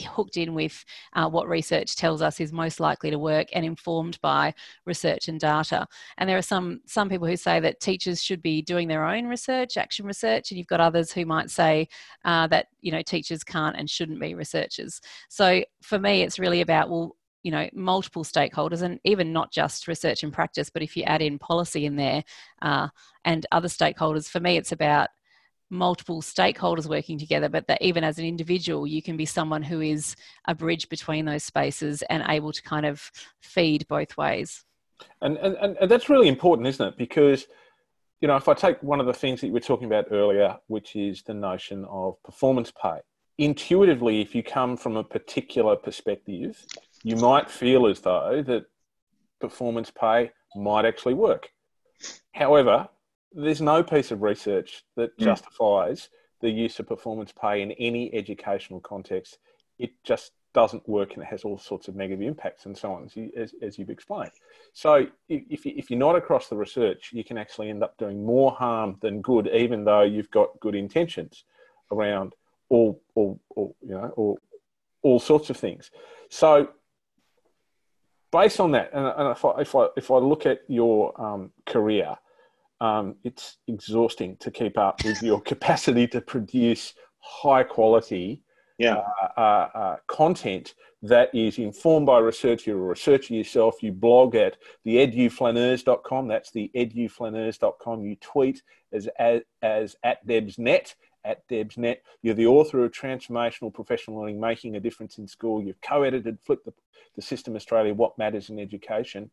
[0.10, 4.20] hooked in with uh, what research tells us is most likely to work and informed
[4.20, 4.54] by
[4.86, 5.88] research and data.
[6.18, 9.26] And there are some some people who say that teachers should be doing their own
[9.26, 11.88] research, action research, and you've got others who might say
[12.26, 15.00] uh, that you know teachers can't and shouldn't be researchers.
[15.30, 19.88] So for me, it's really about well you know multiple stakeholders and even not just
[19.88, 22.24] research and practice but if you add in policy in there
[22.64, 22.88] uh,
[23.24, 25.10] and other stakeholders for me it's about
[25.70, 29.82] multiple stakeholders working together, but that even as an individual, you can be someone who
[29.82, 30.16] is
[30.48, 34.64] a bridge between those spaces and able to kind of feed both ways.
[35.22, 36.98] And, and, and that's really important, isn't it?
[36.98, 37.48] Because,
[38.22, 40.58] you know, if I take one of the things that you were talking about earlier,
[40.68, 43.00] which is the notion of performance pay,
[43.38, 46.64] intuitively, if you come from a particular perspective,
[47.06, 48.66] you might feel as though that
[49.40, 51.52] performance pay might actually work.
[52.32, 52.90] However,
[53.32, 55.24] there's no piece of research that mm.
[55.24, 56.10] justifies
[56.42, 59.38] the use of performance pay in any educational context.
[59.78, 63.06] It just doesn't work and it has all sorts of negative impacts and so on,
[63.06, 63.30] as, you,
[63.62, 64.32] as, you've explained.
[64.74, 68.52] So, if, if you're not across the research, you can actually end up doing more
[68.52, 71.44] harm than good, even though you've got good intentions
[71.92, 72.34] around
[72.70, 74.40] all, all, all you know, all,
[75.04, 75.92] all sorts of things.
[76.30, 76.70] So,
[78.36, 81.52] based on that, and, and if, I, if, I, if I look at your um,
[81.66, 82.16] career,
[82.82, 88.42] um, it's exhausting to keep up with your capacity to produce high quality
[88.78, 88.96] yeah.
[88.96, 92.68] Uh, uh, uh, content that is informed by research.
[92.68, 93.82] You're a researcher yourself.
[93.82, 96.28] You blog at the eduflaneuse.com.
[96.28, 98.04] That's the eduflaneuse.com.
[98.04, 101.98] You tweet as, as, as at debsnet, at debsnet.
[102.22, 105.62] You're the author of Transformational Professional Learning, Making a Difference in School.
[105.62, 106.74] You've co-edited Flip the,
[107.16, 109.32] the System Australia, What Matters in Education.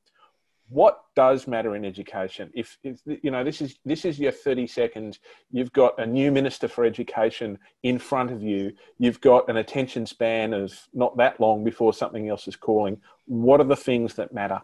[0.68, 2.50] What does matter in education?
[2.54, 5.18] If, if, you know this is this is your 30 seconds.
[5.50, 8.72] You've got a new minister for education in front of you.
[8.98, 13.02] You've got an attention span of not that long before something else is calling.
[13.26, 14.62] What are the things that matter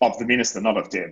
[0.00, 1.10] of the minister not of deb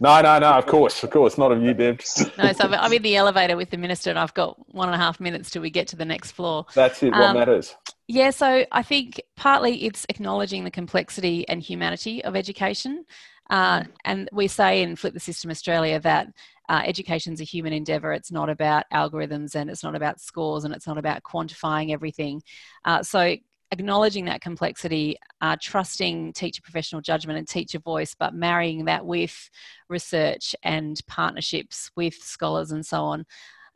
[0.00, 2.00] no no no of course of course not of you deb
[2.38, 4.98] no so i'm in the elevator with the minister and i've got one and a
[4.98, 8.30] half minutes till we get to the next floor that's it what um, matters yeah,
[8.30, 13.06] so I think partly it's acknowledging the complexity and humanity of education.
[13.48, 16.28] Uh, and we say in Flip the System Australia that
[16.68, 18.12] uh, education is a human endeavour.
[18.12, 22.42] It's not about algorithms and it's not about scores and it's not about quantifying everything.
[22.84, 23.36] Uh, so
[23.70, 29.50] acknowledging that complexity, uh, trusting teacher professional judgment and teacher voice, but marrying that with
[29.88, 33.26] research and partnerships with scholars and so on.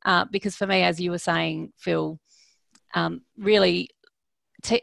[0.04, 2.18] Uh, because for me, as you were saying, Phil,
[2.94, 3.90] um, really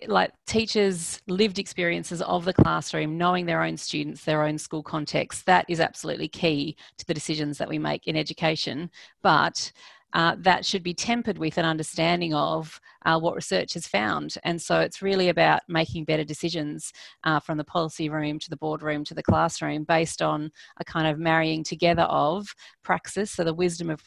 [0.08, 5.46] like teachers' lived experiences of the classroom, knowing their own students, their own school context,
[5.46, 8.90] that is absolutely key to the decisions that we make in education.
[9.22, 9.72] But
[10.16, 14.36] uh, that should be tempered with an understanding of uh, what research has found.
[14.46, 16.94] And so it's really about making better decisions
[17.26, 21.06] uh, from the policy room to the boardroom to the classroom based on a kind
[21.06, 24.02] of marrying together of praxis, so the wisdom of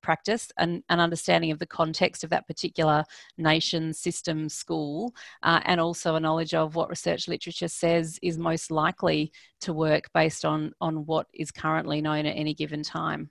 [0.00, 3.02] practice, and an understanding of the context of that particular
[3.36, 8.70] nation, system, school, uh, and also a knowledge of what research literature says is most
[8.70, 13.28] likely to work based on, on what is currently known at any given time.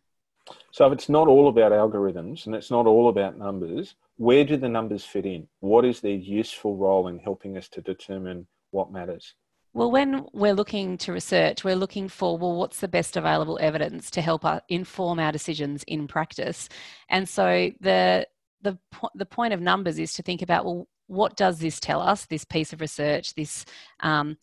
[0.71, 4.57] So if it's not all about algorithms and it's not all about numbers, where do
[4.57, 5.47] the numbers fit in?
[5.59, 9.35] What is their useful role in helping us to determine what matters?
[9.73, 14.09] Well, when we're looking to research, we're looking for, well, what's the best available evidence
[14.11, 16.67] to help us inform our decisions in practice?
[17.09, 18.27] And so the,
[18.61, 18.77] the,
[19.13, 22.43] the point of numbers is to think about, well, what does this tell us, this
[22.43, 23.65] piece of research, this
[23.99, 24.37] um,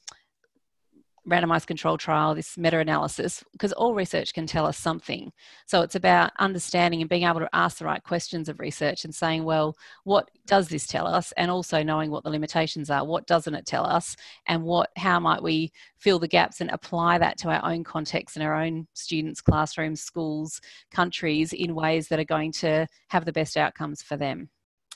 [1.28, 5.32] randomized control trial, this meta analysis, because all research can tell us something.
[5.66, 9.14] So it's about understanding and being able to ask the right questions of research and
[9.14, 11.32] saying, well, what does this tell us?
[11.36, 13.04] And also knowing what the limitations are.
[13.04, 14.16] What doesn't it tell us?
[14.46, 18.36] And what how might we fill the gaps and apply that to our own context
[18.36, 20.60] and our own students, classrooms, schools,
[20.90, 24.50] countries in ways that are going to have the best outcomes for them.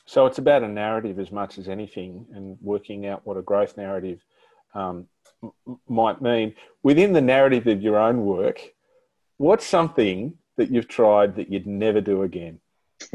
[0.04, 3.76] So it's about a narrative as much as anything and working out what a growth
[3.76, 4.24] narrative
[4.74, 5.06] um,
[5.88, 6.54] might mean.
[6.82, 8.60] Within the narrative of your own work,
[9.36, 12.60] what's something that you've tried that you'd never do again?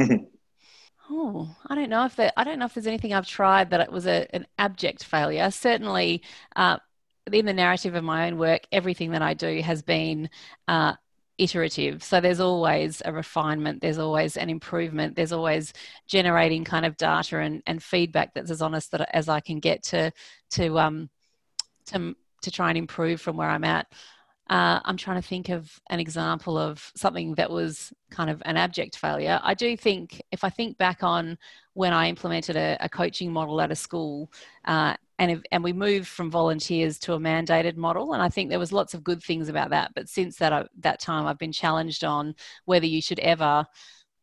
[1.10, 2.34] oh, I don't know if that.
[2.38, 5.50] I don't know if there's anything I've tried that it was a, an abject failure.
[5.52, 6.24] Certainly,
[6.56, 6.78] uh,
[7.32, 10.30] in the narrative of my own work, everything that I do has been
[10.68, 10.94] uh,
[11.38, 12.04] iterative.
[12.04, 15.74] So there's always a refinement, there's always an improvement, there's always
[16.08, 19.84] generating kind of data and, and feedback that's as honest that as I can get
[19.84, 20.12] to
[20.52, 21.10] to um,
[21.88, 23.88] to to try and improve from where I'm at.
[24.50, 28.58] Uh, I'm trying to think of an example of something that was kind of an
[28.58, 29.40] abject failure.
[29.42, 31.38] I do think, if I think back on
[31.74, 34.30] when I implemented a, a coaching model at a school,
[34.66, 38.50] uh, and if, and we moved from volunteers to a mandated model, and I think
[38.50, 39.92] there was lots of good things about that.
[39.96, 43.66] But since that uh, that time, I've been challenged on whether you should ever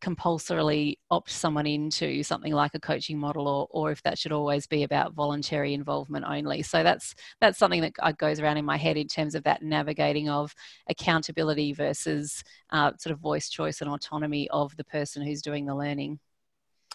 [0.00, 4.66] compulsorily opt someone into something like a coaching model or, or if that should always
[4.66, 6.62] be about voluntary involvement only.
[6.62, 9.62] So that's that's something that uh, goes around in my head in terms of that
[9.62, 10.54] navigating of
[10.88, 15.74] accountability versus uh, sort of voice choice and autonomy of the person who's doing the
[15.74, 16.18] learning.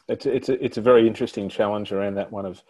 [0.08, 2.64] It's it's a, it's a very interesting challenge around that one of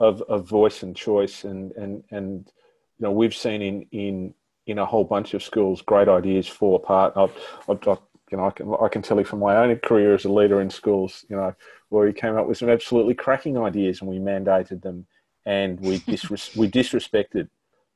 [0.00, 2.50] of, of voice and choice and and and
[2.98, 4.34] you know we've seen in in
[4.66, 7.32] in a whole bunch of schools great ideas fall apart I've,
[7.68, 7.98] I've,
[8.32, 10.60] you know, I can, I can tell you from my own career as a leader
[10.62, 11.54] in schools, you know,
[11.90, 15.06] where he came up with some absolutely cracking ideas and we mandated them
[15.44, 17.48] and we, disres- we disrespected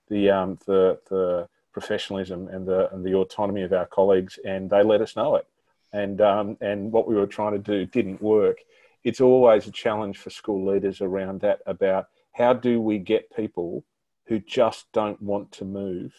[0.08, 4.82] the, um, the, the professionalism and the, and the autonomy of our colleagues and they
[4.82, 5.46] let us know it.
[5.92, 8.58] And, um, and what we were trying to do didn't work.
[9.04, 13.84] It's always a challenge for school leaders around that about how do we get people
[14.26, 16.12] who just don't want to move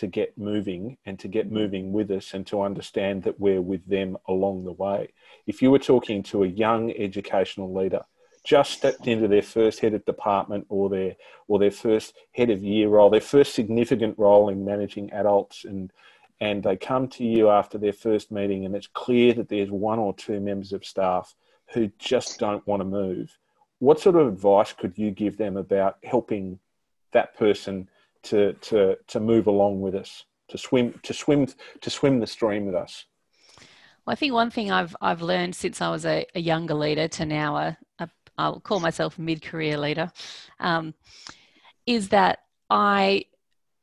[0.00, 1.52] to get moving and to get mm.
[1.52, 5.12] moving with us and to understand that we're with them along the way.
[5.46, 8.00] If you were talking to a young educational leader,
[8.42, 11.16] just stepped into their first head of department or their
[11.48, 15.92] or their first head of year role, their first significant role in managing adults and
[16.40, 19.98] and they come to you after their first meeting and it's clear that there's one
[19.98, 21.34] or two members of staff
[21.74, 23.38] who just don't want to move.
[23.80, 26.58] What sort of advice could you give them about helping
[27.12, 27.90] that person
[28.24, 31.46] to to to move along with us, to swim to swim
[31.80, 33.06] to swim the stream with us.
[34.06, 37.08] Well, I think one thing I've I've learned since I was a, a younger leader
[37.08, 40.10] to now a, a I'll call myself mid-career leader,
[40.60, 40.94] um,
[41.86, 43.24] is that I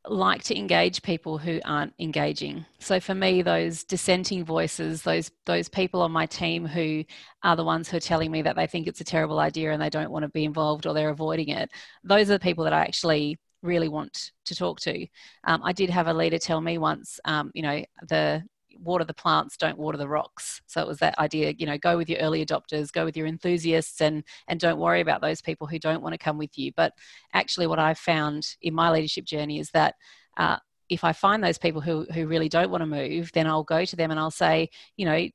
[0.10, 2.66] like to engage people who aren't engaging.
[2.80, 7.04] So for me, those dissenting voices, those those people on my team who
[7.44, 9.82] are the ones who are telling me that they think it's a terrible idea and
[9.82, 11.70] they don't want to be involved or they're avoiding it,
[12.04, 15.06] those are the people that I actually really want to talk to.
[15.44, 18.44] Um, I did have a leader tell me once, um, you know, the
[18.80, 20.62] water the plants, don't water the rocks.
[20.68, 23.28] So it was that idea, you know, go with your early adopters, go with your
[23.28, 26.72] enthusiasts, and and don't worry about those people who don't want to come with you.
[26.76, 26.94] But
[27.34, 29.96] actually, what I've found in my leadership journey is that.
[30.38, 30.58] Uh,
[30.90, 33.84] if I find those people who, who really don't want to move, then I'll go
[33.84, 35.28] to them and I'll say, you know,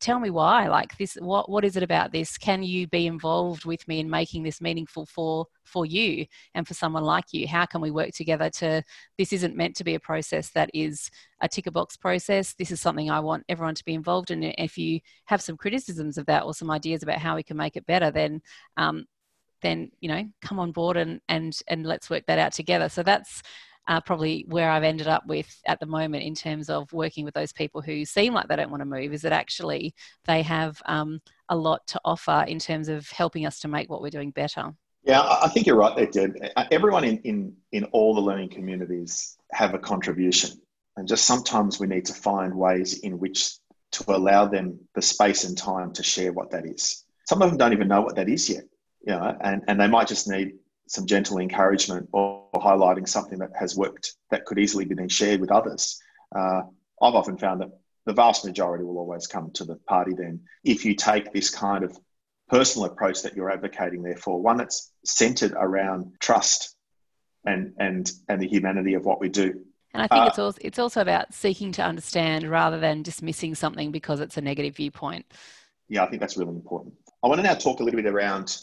[0.00, 2.36] tell me why like this what what is it about this?
[2.36, 6.74] Can you be involved with me in making this meaningful for for you and for
[6.74, 7.46] someone like you?
[7.46, 8.82] How can we work together to
[9.18, 12.54] this isn't meant to be a process that is a ticker box process.
[12.54, 14.42] This is something i want everyone to be involved in.
[14.42, 17.76] If you have some criticisms of that or some ideas about how we can make
[17.76, 18.40] it better then
[18.76, 19.04] um,
[19.62, 22.88] then you know come on board and and and let's work that out together.
[22.88, 23.42] So that's
[23.86, 27.34] uh, probably where I've ended up with at the moment in terms of working with
[27.34, 29.94] those people who seem like they don't want to move is that actually
[30.26, 34.00] they have um, a lot to offer in terms of helping us to make what
[34.00, 34.72] we're doing better.
[35.04, 36.36] Yeah, I think you're right there, Deb.
[36.70, 40.50] Everyone in, in, in all the learning communities have a contribution.
[40.96, 43.54] And just sometimes we need to find ways in which
[43.92, 47.04] to allow them the space and time to share what that is.
[47.26, 48.64] Some of them don't even know what that is yet,
[49.06, 50.54] you know, and, and they might just need
[50.86, 55.08] some gentle encouragement or, or, highlighting something that has worked that could easily be then
[55.08, 56.00] shared with others.
[56.34, 56.62] Uh,
[57.00, 57.70] I've often found that
[58.06, 61.84] the vast majority will always come to the party then if you take this kind
[61.84, 61.96] of
[62.48, 66.76] personal approach that you're advocating there for, one that's centered around trust
[67.46, 69.64] and, and, and the humanity of what we do.
[69.94, 73.54] And I think uh, it's also it's also about seeking to understand rather than dismissing
[73.54, 75.24] something because it's a negative viewpoint.
[75.88, 76.94] Yeah, I think that's really important.
[77.22, 78.56] I want to now talk a little bit around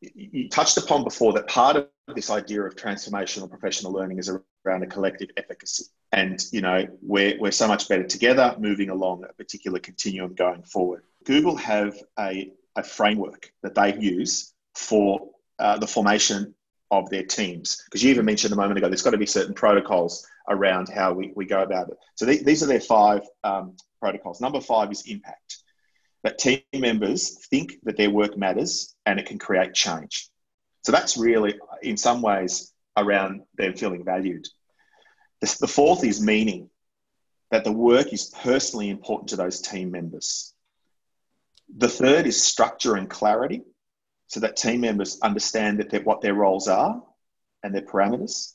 [0.00, 4.30] you touched upon before that part of this idea of transformational professional learning is
[4.64, 5.84] around a collective efficacy.
[6.12, 10.62] And, you know, we're, we're so much better together moving along a particular continuum going
[10.62, 11.02] forward.
[11.24, 16.54] Google have a, a framework that they use for uh, the formation
[16.90, 17.82] of their teams.
[17.84, 21.12] Because you even mentioned a moment ago, there's got to be certain protocols around how
[21.12, 21.98] we, we go about it.
[22.14, 24.40] So th- these are their five um, protocols.
[24.40, 25.58] Number five is impact
[26.24, 30.28] that team members think that their work matters and it can create change.
[30.82, 34.46] So that's really, in some ways, around them feeling valued.
[35.40, 36.70] The fourth is meaning,
[37.50, 40.52] that the work is personally important to those team members.
[41.76, 43.62] The third is structure and clarity,
[44.26, 47.02] so that team members understand that what their roles are
[47.62, 48.52] and their parameters.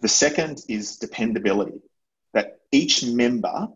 [0.00, 1.80] The second is dependability,
[2.32, 3.68] that each member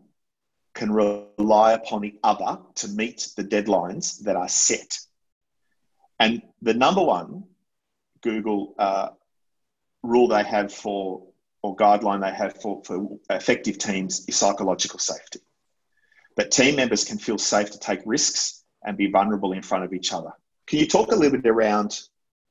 [0.83, 4.99] can rely upon the other to meet the deadlines that are set.
[6.19, 7.45] And the number one
[8.21, 9.09] Google uh,
[10.01, 11.23] rule they have for,
[11.61, 15.39] or guideline they have for, for effective teams is psychological safety.
[16.35, 19.93] That team members can feel safe to take risks and be vulnerable in front of
[19.93, 20.31] each other.
[20.67, 21.97] Can you talk a little bit around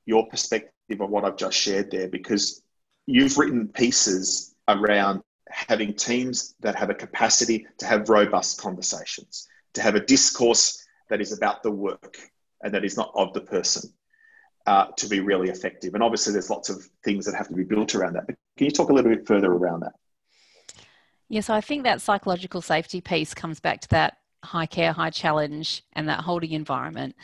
[0.06, 2.08] your perspective of what I've just shared there?
[2.08, 2.62] Because
[3.04, 5.22] you've written pieces around
[5.52, 11.20] having teams that have a capacity to have robust conversations, to have a discourse that
[11.20, 12.18] is about the work
[12.62, 13.92] and that is not of the person
[14.66, 15.94] uh, to be really effective.
[15.94, 18.26] And obviously, there's lots of things that have to be built around that.
[18.26, 19.92] But can you talk a little bit further around that?
[20.76, 20.84] Yes,
[21.28, 25.10] yeah, so I think that psychological safety piece comes back to that high care, high
[25.10, 27.14] challenge, and that holding environment.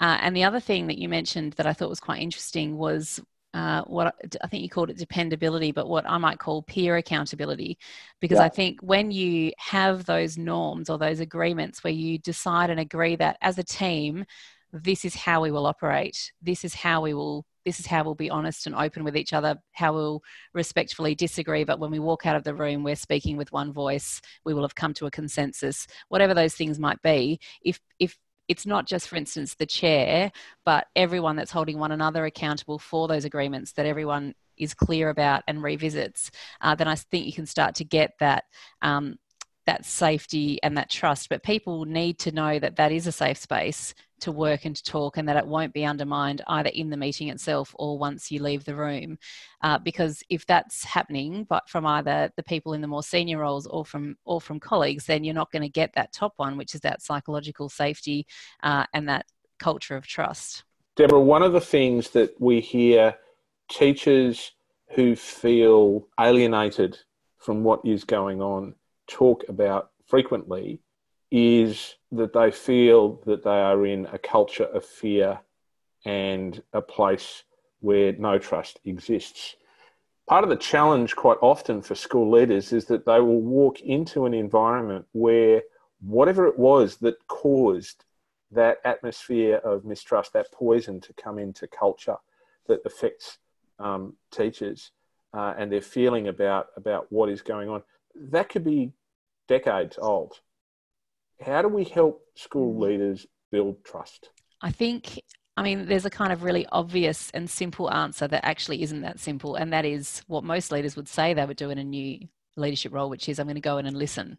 [0.00, 3.20] Uh, and the other thing that you mentioned that I thought was quite interesting was
[3.54, 7.78] uh, what I think you called it dependability, but what I might call peer accountability.
[8.20, 8.44] Because yeah.
[8.44, 13.14] I think when you have those norms or those agreements where you decide and agree
[13.16, 14.24] that as a team,
[14.72, 17.46] this is how we will operate, this is how we will.
[17.64, 21.64] This is how we'll be honest and open with each other, how we'll respectfully disagree.
[21.64, 24.20] But when we walk out of the room, we're speaking with one voice.
[24.44, 27.40] We will have come to a consensus, whatever those things might be.
[27.62, 30.30] If, if it's not just, for instance, the chair,
[30.64, 35.42] but everyone that's holding one another accountable for those agreements that everyone is clear about
[35.48, 36.30] and revisits,
[36.60, 38.44] uh, then I think you can start to get that.
[38.82, 39.16] Um,
[39.66, 43.38] that safety and that trust but people need to know that that is a safe
[43.38, 46.96] space to work and to talk and that it won't be undermined either in the
[46.96, 49.18] meeting itself or once you leave the room.
[49.62, 53.66] Uh, because if that's happening but from either the people in the more senior roles
[53.66, 56.74] or from or from colleagues then you're not going to get that top one which
[56.74, 58.26] is that psychological safety
[58.62, 59.26] uh, and that
[59.58, 60.64] culture of trust.
[60.96, 63.16] Deborah one of the things that we hear
[63.70, 64.52] teachers
[64.94, 66.98] who feel alienated
[67.38, 68.74] from what is going on
[69.06, 70.80] talk about frequently
[71.36, 75.40] is that they feel that they are in a culture of fear
[76.04, 77.42] and a place
[77.80, 79.56] where no trust exists.
[80.28, 84.26] Part of the challenge, quite often, for school leaders is that they will walk into
[84.26, 85.62] an environment where
[86.00, 88.04] whatever it was that caused
[88.52, 92.16] that atmosphere of mistrust, that poison to come into culture
[92.68, 93.38] that affects
[93.80, 94.92] um, teachers
[95.36, 97.82] uh, and their feeling about, about what is going on,
[98.14, 98.92] that could be
[99.48, 100.38] decades old
[101.40, 102.80] how do we help school mm.
[102.80, 104.30] leaders build trust?
[104.60, 105.20] I think
[105.56, 109.20] I mean, there's a kind of really obvious and simple answer that actually isn't that
[109.20, 109.54] simple.
[109.54, 112.18] And that is what most leaders would say they would do in a new
[112.56, 114.38] leadership role, which is I'm going to go in and listen.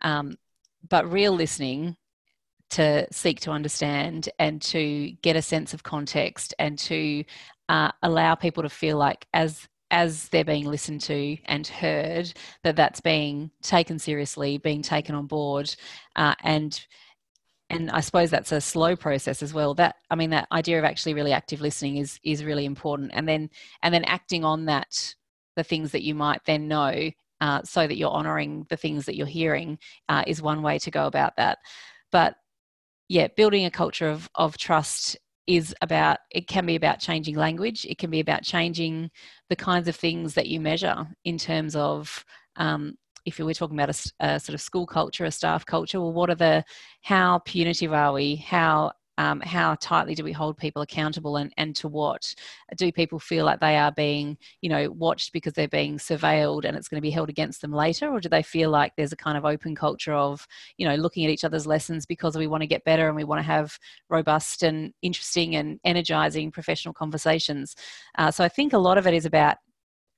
[0.00, 0.36] Um,
[0.88, 1.96] but real listening
[2.70, 7.24] to seek to understand and to get a sense of context and to
[7.68, 12.32] uh, allow people to feel like as as they're being listened to and heard,
[12.62, 15.74] that that's being taken seriously, being taken on board,
[16.16, 16.86] uh, and
[17.70, 19.74] and I suppose that's a slow process as well.
[19.74, 23.28] That I mean, that idea of actually really active listening is is really important, and
[23.28, 23.50] then
[23.82, 25.14] and then acting on that,
[25.56, 27.10] the things that you might then know,
[27.40, 29.78] uh, so that you're honouring the things that you're hearing,
[30.08, 31.58] uh, is one way to go about that.
[32.12, 32.36] But
[33.08, 35.16] yeah, building a culture of of trust
[35.46, 37.84] is about it can be about changing language.
[37.84, 39.10] It can be about changing
[39.48, 42.24] the kinds of things that you measure in terms of
[42.56, 46.12] um, if we're talking about a, a, sort of school culture a staff culture well
[46.12, 46.64] what are the
[47.02, 48.36] how punitive are we?
[48.36, 52.34] How um, how tightly do we hold people accountable and, and to what
[52.76, 56.76] do people feel like they are being you know watched because they're being surveilled and
[56.76, 58.10] it's going to be held against them later?
[58.10, 60.46] Or do they feel like there's a kind of open culture of
[60.76, 63.24] you know looking at each other's lessons because we want to get better and we
[63.24, 63.78] want to have
[64.10, 67.74] robust and interesting and energizing professional conversations?
[68.18, 69.56] Uh, so i think a lot of it is about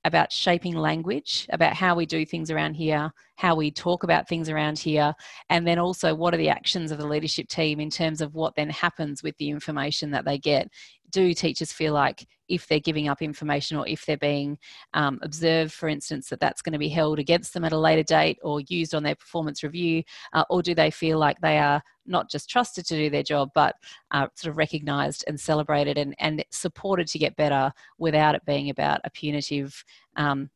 [0.07, 4.49] about shaping language, about how we do things around here, how we talk about things
[4.49, 5.13] around here,
[5.49, 8.55] and then also what are the actions of the leadership team in terms of what
[8.55, 10.69] then happens with the information that they get.
[11.11, 14.57] Do teachers feel like if they're giving up information or if they're being
[14.93, 18.03] um, observed, for instance, that that's going to be held against them at a later
[18.03, 20.03] date or used on their performance review?
[20.33, 23.49] Uh, or do they feel like they are not just trusted to do their job,
[23.53, 23.75] but
[24.11, 28.69] uh, sort of recognised and celebrated and, and supported to get better without it being
[28.69, 29.83] about a punitive
[30.15, 30.49] um,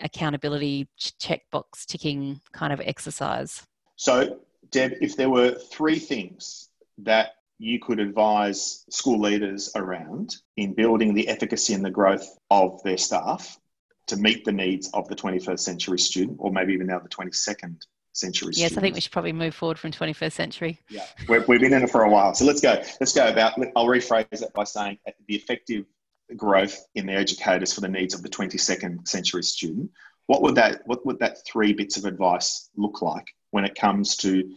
[0.00, 3.66] accountability checkbox ticking kind of exercise?
[3.96, 10.74] So, Deb, if there were three things that you could advise school leaders around in
[10.74, 13.58] building the efficacy and the growth of their staff
[14.06, 17.80] to meet the needs of the 21st century student, or maybe even now the 22nd
[18.12, 18.58] century student.
[18.58, 18.78] yes student.
[18.78, 21.82] i think we should probably move forward from 21st century yeah we have been in
[21.82, 24.96] it for a while so let's go let's go about i'll rephrase it by saying
[25.26, 25.84] the effective
[26.36, 29.90] growth in the educators for the needs of the 22nd century student
[30.26, 34.16] what would that what would that three bits of advice look like when it comes
[34.16, 34.48] to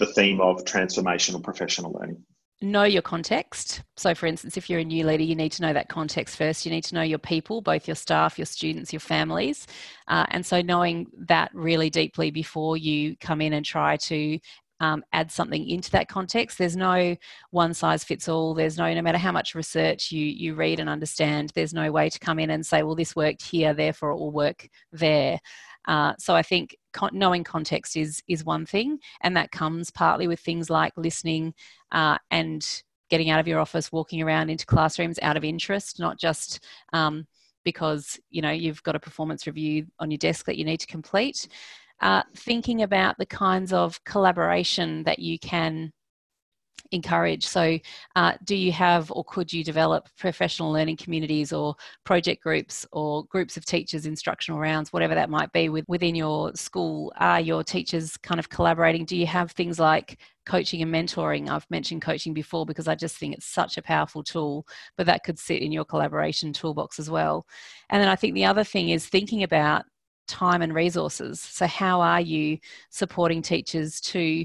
[0.00, 2.20] the theme of transformational professional learning
[2.64, 3.82] know your context.
[3.96, 6.64] So, for instance, if you're a new leader, you need to know that context first.
[6.64, 9.66] You need to know your people, both your staff, your students, your families.
[10.08, 14.38] Uh, and so, knowing that really deeply before you come in and try to
[14.80, 16.58] um, add something into that context.
[16.58, 17.16] There's no
[17.50, 18.54] one size fits all.
[18.54, 22.10] There's no, no matter how much research you, you read and understand, there's no way
[22.10, 25.38] to come in and say, well, this worked here, therefore it will work there.
[25.86, 30.26] Uh, so I think con- knowing context is is one thing, and that comes partly
[30.28, 31.54] with things like listening
[31.92, 36.18] uh, and getting out of your office, walking around into classrooms out of interest, not
[36.18, 37.26] just um,
[37.64, 40.86] because you know you've got a performance review on your desk that you need to
[40.86, 41.48] complete.
[42.00, 45.92] Uh, thinking about the kinds of collaboration that you can
[46.94, 47.46] encourage.
[47.46, 47.78] So,
[48.16, 53.24] uh, do you have or could you develop professional learning communities or project groups or
[53.24, 57.12] groups of teachers, instructional rounds, whatever that might be with, within your school?
[57.18, 59.04] Are your teachers kind of collaborating?
[59.04, 61.50] Do you have things like coaching and mentoring?
[61.50, 64.66] I've mentioned coaching before because I just think it's such a powerful tool,
[64.96, 67.46] but that could sit in your collaboration toolbox as well.
[67.90, 69.84] And then I think the other thing is thinking about
[70.26, 71.40] time and resources.
[71.40, 72.58] So, how are you
[72.90, 74.44] supporting teachers to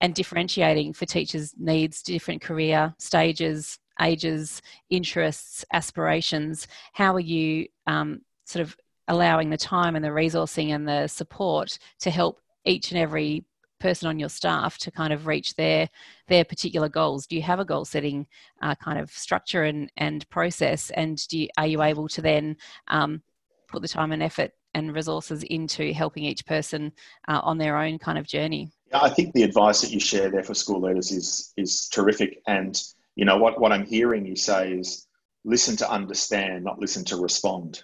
[0.00, 6.66] and differentiating for teachers' needs, different career stages, ages, interests, aspirations.
[6.92, 8.76] How are you um, sort of
[9.08, 13.44] allowing the time and the resourcing and the support to help each and every
[13.78, 15.88] person on your staff to kind of reach their
[16.28, 17.26] their particular goals?
[17.26, 18.26] Do you have a goal setting
[18.62, 20.90] uh, kind of structure and and process?
[20.90, 22.56] And do you, are you able to then
[22.88, 23.22] um,
[23.68, 26.92] put the time and effort and resources into helping each person
[27.28, 30.42] uh, on their own kind of journey I think the advice that you share there
[30.42, 32.42] for school leaders is is terrific.
[32.46, 32.80] And
[33.14, 35.06] you know what what I'm hearing you say is
[35.44, 37.82] listen to understand, not listen to respond.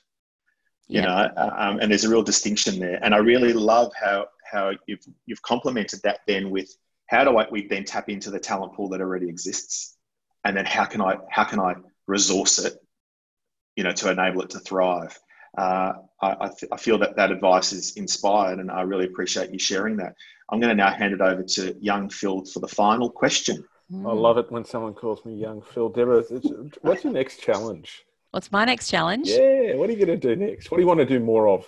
[0.88, 1.28] You yeah.
[1.36, 3.00] know, um, and there's a real distinction there.
[3.02, 6.76] And I really love how how you've you've complemented that then with
[7.06, 9.96] how do I we then tap into the talent pool that already exists,
[10.44, 11.74] and then how can I how can I
[12.06, 12.74] resource it,
[13.74, 15.18] you know, to enable it to thrive.
[15.56, 19.50] Uh, I, I, th- I feel that that advice is inspired, and I really appreciate
[19.50, 20.14] you sharing that.
[20.50, 23.64] I'm going to now hand it over to young Phil for the final question.
[23.92, 25.88] I love it when someone calls me young Phil.
[25.88, 26.24] Deborah,
[26.82, 28.04] what's your next challenge?
[28.32, 29.28] What's my next challenge?
[29.28, 30.70] Yeah, what are you going to do next?
[30.70, 31.64] What do you want to do more of?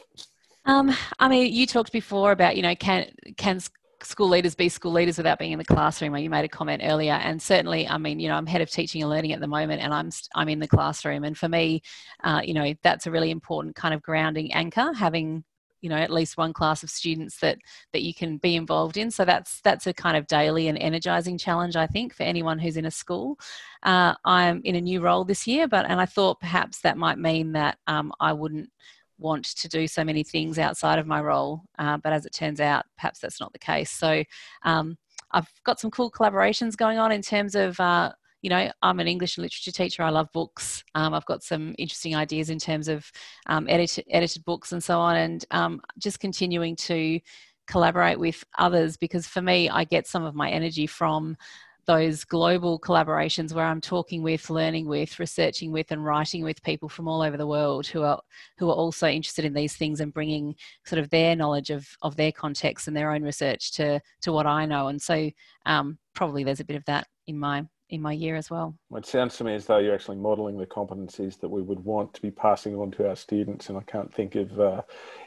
[0.64, 3.60] Um, I mean, you talked before about you know can can
[4.02, 7.14] school leaders be school leaders without being in the classroom you made a comment earlier.
[7.14, 9.82] And certainly i mean you know i'm head of teaching and learning at the moment
[9.82, 11.24] and i'm i'm in the classroom.
[11.24, 11.82] And for me
[12.24, 15.44] uh, you know that's a really important kind of grounding anchor having
[15.80, 17.58] you know at least one class of students that
[17.92, 19.10] that you can be involved in.
[19.10, 22.76] So that's that's a kind of daily and energizing challenge i think for anyone who's
[22.76, 23.38] in a school.
[23.82, 27.18] Uh, i'm in a new role this year but and i thought perhaps that might
[27.18, 28.68] mean that um, i wouldn't
[29.18, 32.60] want to do so many things outside of my role uh, but as it turns
[32.60, 34.22] out perhaps that's not the case so
[34.62, 34.96] um,
[35.32, 38.12] i've got some cool collaborations going on in terms of uh,
[38.42, 40.02] you know, I'm an English and literature teacher.
[40.02, 40.84] I love books.
[40.94, 43.10] Um, I've got some interesting ideas in terms of
[43.46, 47.20] um, edit, edited books and so on, and um, just continuing to
[47.66, 51.36] collaborate with others because for me, I get some of my energy from
[51.88, 56.88] those global collaborations where I'm talking with, learning with, researching with, and writing with people
[56.88, 58.20] from all over the world who are
[58.58, 62.14] who are also interested in these things and bringing sort of their knowledge of of
[62.14, 64.88] their context and their own research to to what I know.
[64.88, 65.30] And so
[65.64, 68.76] um, probably there's a bit of that in my in my year as well.
[68.94, 72.12] It sounds to me as though you're actually modelling the competencies that we would want
[72.12, 74.82] to be passing on to our students, and I can't think of uh,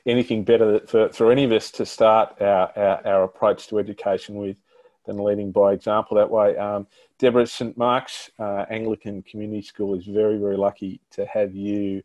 [0.06, 4.36] anything better for, for any of us to start our, our, our, approach to education
[4.36, 4.58] with
[5.06, 6.58] than leading by example that way.
[6.58, 6.88] Um,
[7.20, 12.04] Deborah St Mark's uh, Anglican Community School is very, very lucky to have you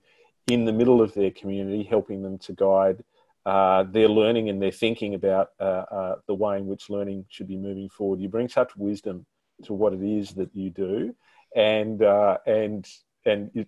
[0.48, 3.02] in the middle of their community, helping them to guide
[3.46, 7.46] uh, their learning and their thinking about uh, uh, the way in which learning should
[7.48, 8.20] be moving forward.
[8.20, 9.24] You bring such wisdom
[9.64, 11.14] to what it is that you do,
[11.54, 12.86] and uh, and
[13.24, 13.66] and you,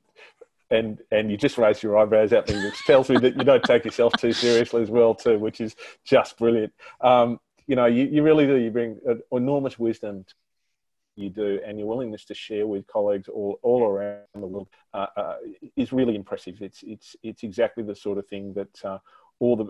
[0.71, 3.63] and and you just raise your eyebrows at me, which tells me that you don't
[3.63, 6.73] take yourself too seriously as well too, which is just brilliant.
[7.01, 8.57] Um, you know, you, you really do.
[8.57, 8.99] You bring
[9.31, 10.25] enormous wisdom.
[11.19, 15.07] you do, and your willingness to share with colleagues all, all around the world uh,
[15.17, 15.37] uh,
[15.77, 16.63] is really impressive.
[16.63, 18.99] It's it's it's exactly the sort of thing that uh,
[19.41, 19.67] all the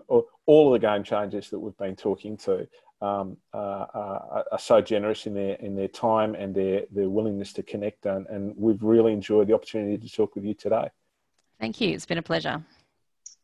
[0.47, 2.69] all of the game changers that we've been talking to
[3.01, 7.53] um, uh, uh, are so generous in their in their time and their their willingness
[7.55, 10.89] to connect, and, and we've really enjoyed the opportunity to talk with you today.
[11.59, 11.95] Thank you.
[11.95, 12.63] It's been a pleasure.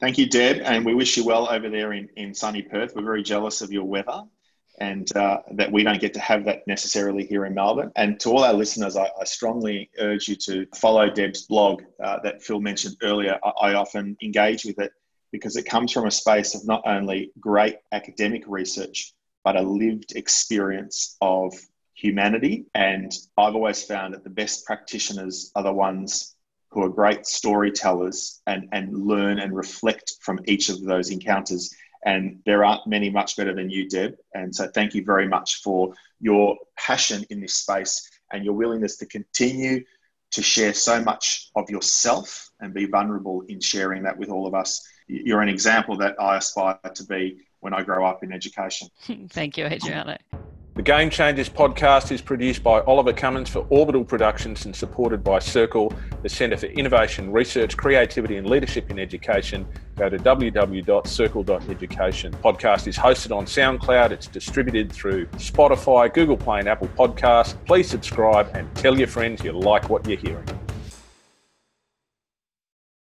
[0.01, 2.95] Thank you, Deb, and we wish you well over there in, in sunny Perth.
[2.95, 4.23] We're very jealous of your weather
[4.79, 7.93] and uh, that we don't get to have that necessarily here in Melbourne.
[7.97, 12.19] And to all our listeners, I, I strongly urge you to follow Deb's blog uh,
[12.25, 13.39] that Phil mentioned earlier.
[13.45, 14.93] I, I, often engage with it
[15.31, 19.15] because it comes from a space of not only great academic research,
[19.45, 21.55] but a lived experience of
[21.95, 22.67] humanity.
[22.75, 26.35] And I've always found that the best practitioners are the ones
[26.71, 31.73] who are great storytellers and, and learn and reflect from each of those encounters.
[32.05, 34.17] And there aren't many much better than you, Deb.
[34.35, 38.97] And so thank you very much for your passion in this space and your willingness
[38.99, 39.85] to continue
[40.33, 44.55] to share so much of yourself and be vulnerable in sharing that with all of
[44.55, 44.87] us.
[45.07, 48.89] You're an example that I aspire to be when I grow up in education.
[49.31, 50.17] Thank you, Adriano.
[50.75, 55.39] The Game Changers podcast is produced by Oliver Cummins for Orbital Productions and supported by
[55.39, 59.69] Circle, the Centre for Innovation, Research, Creativity and Leadership in Education.
[59.95, 62.33] Go to www.circle.education.
[62.33, 64.11] Podcast is hosted on SoundCloud.
[64.11, 67.55] It's distributed through Spotify, Google Play and Apple Podcasts.
[67.67, 70.64] Please subscribe and tell your friends you like what you're hearing.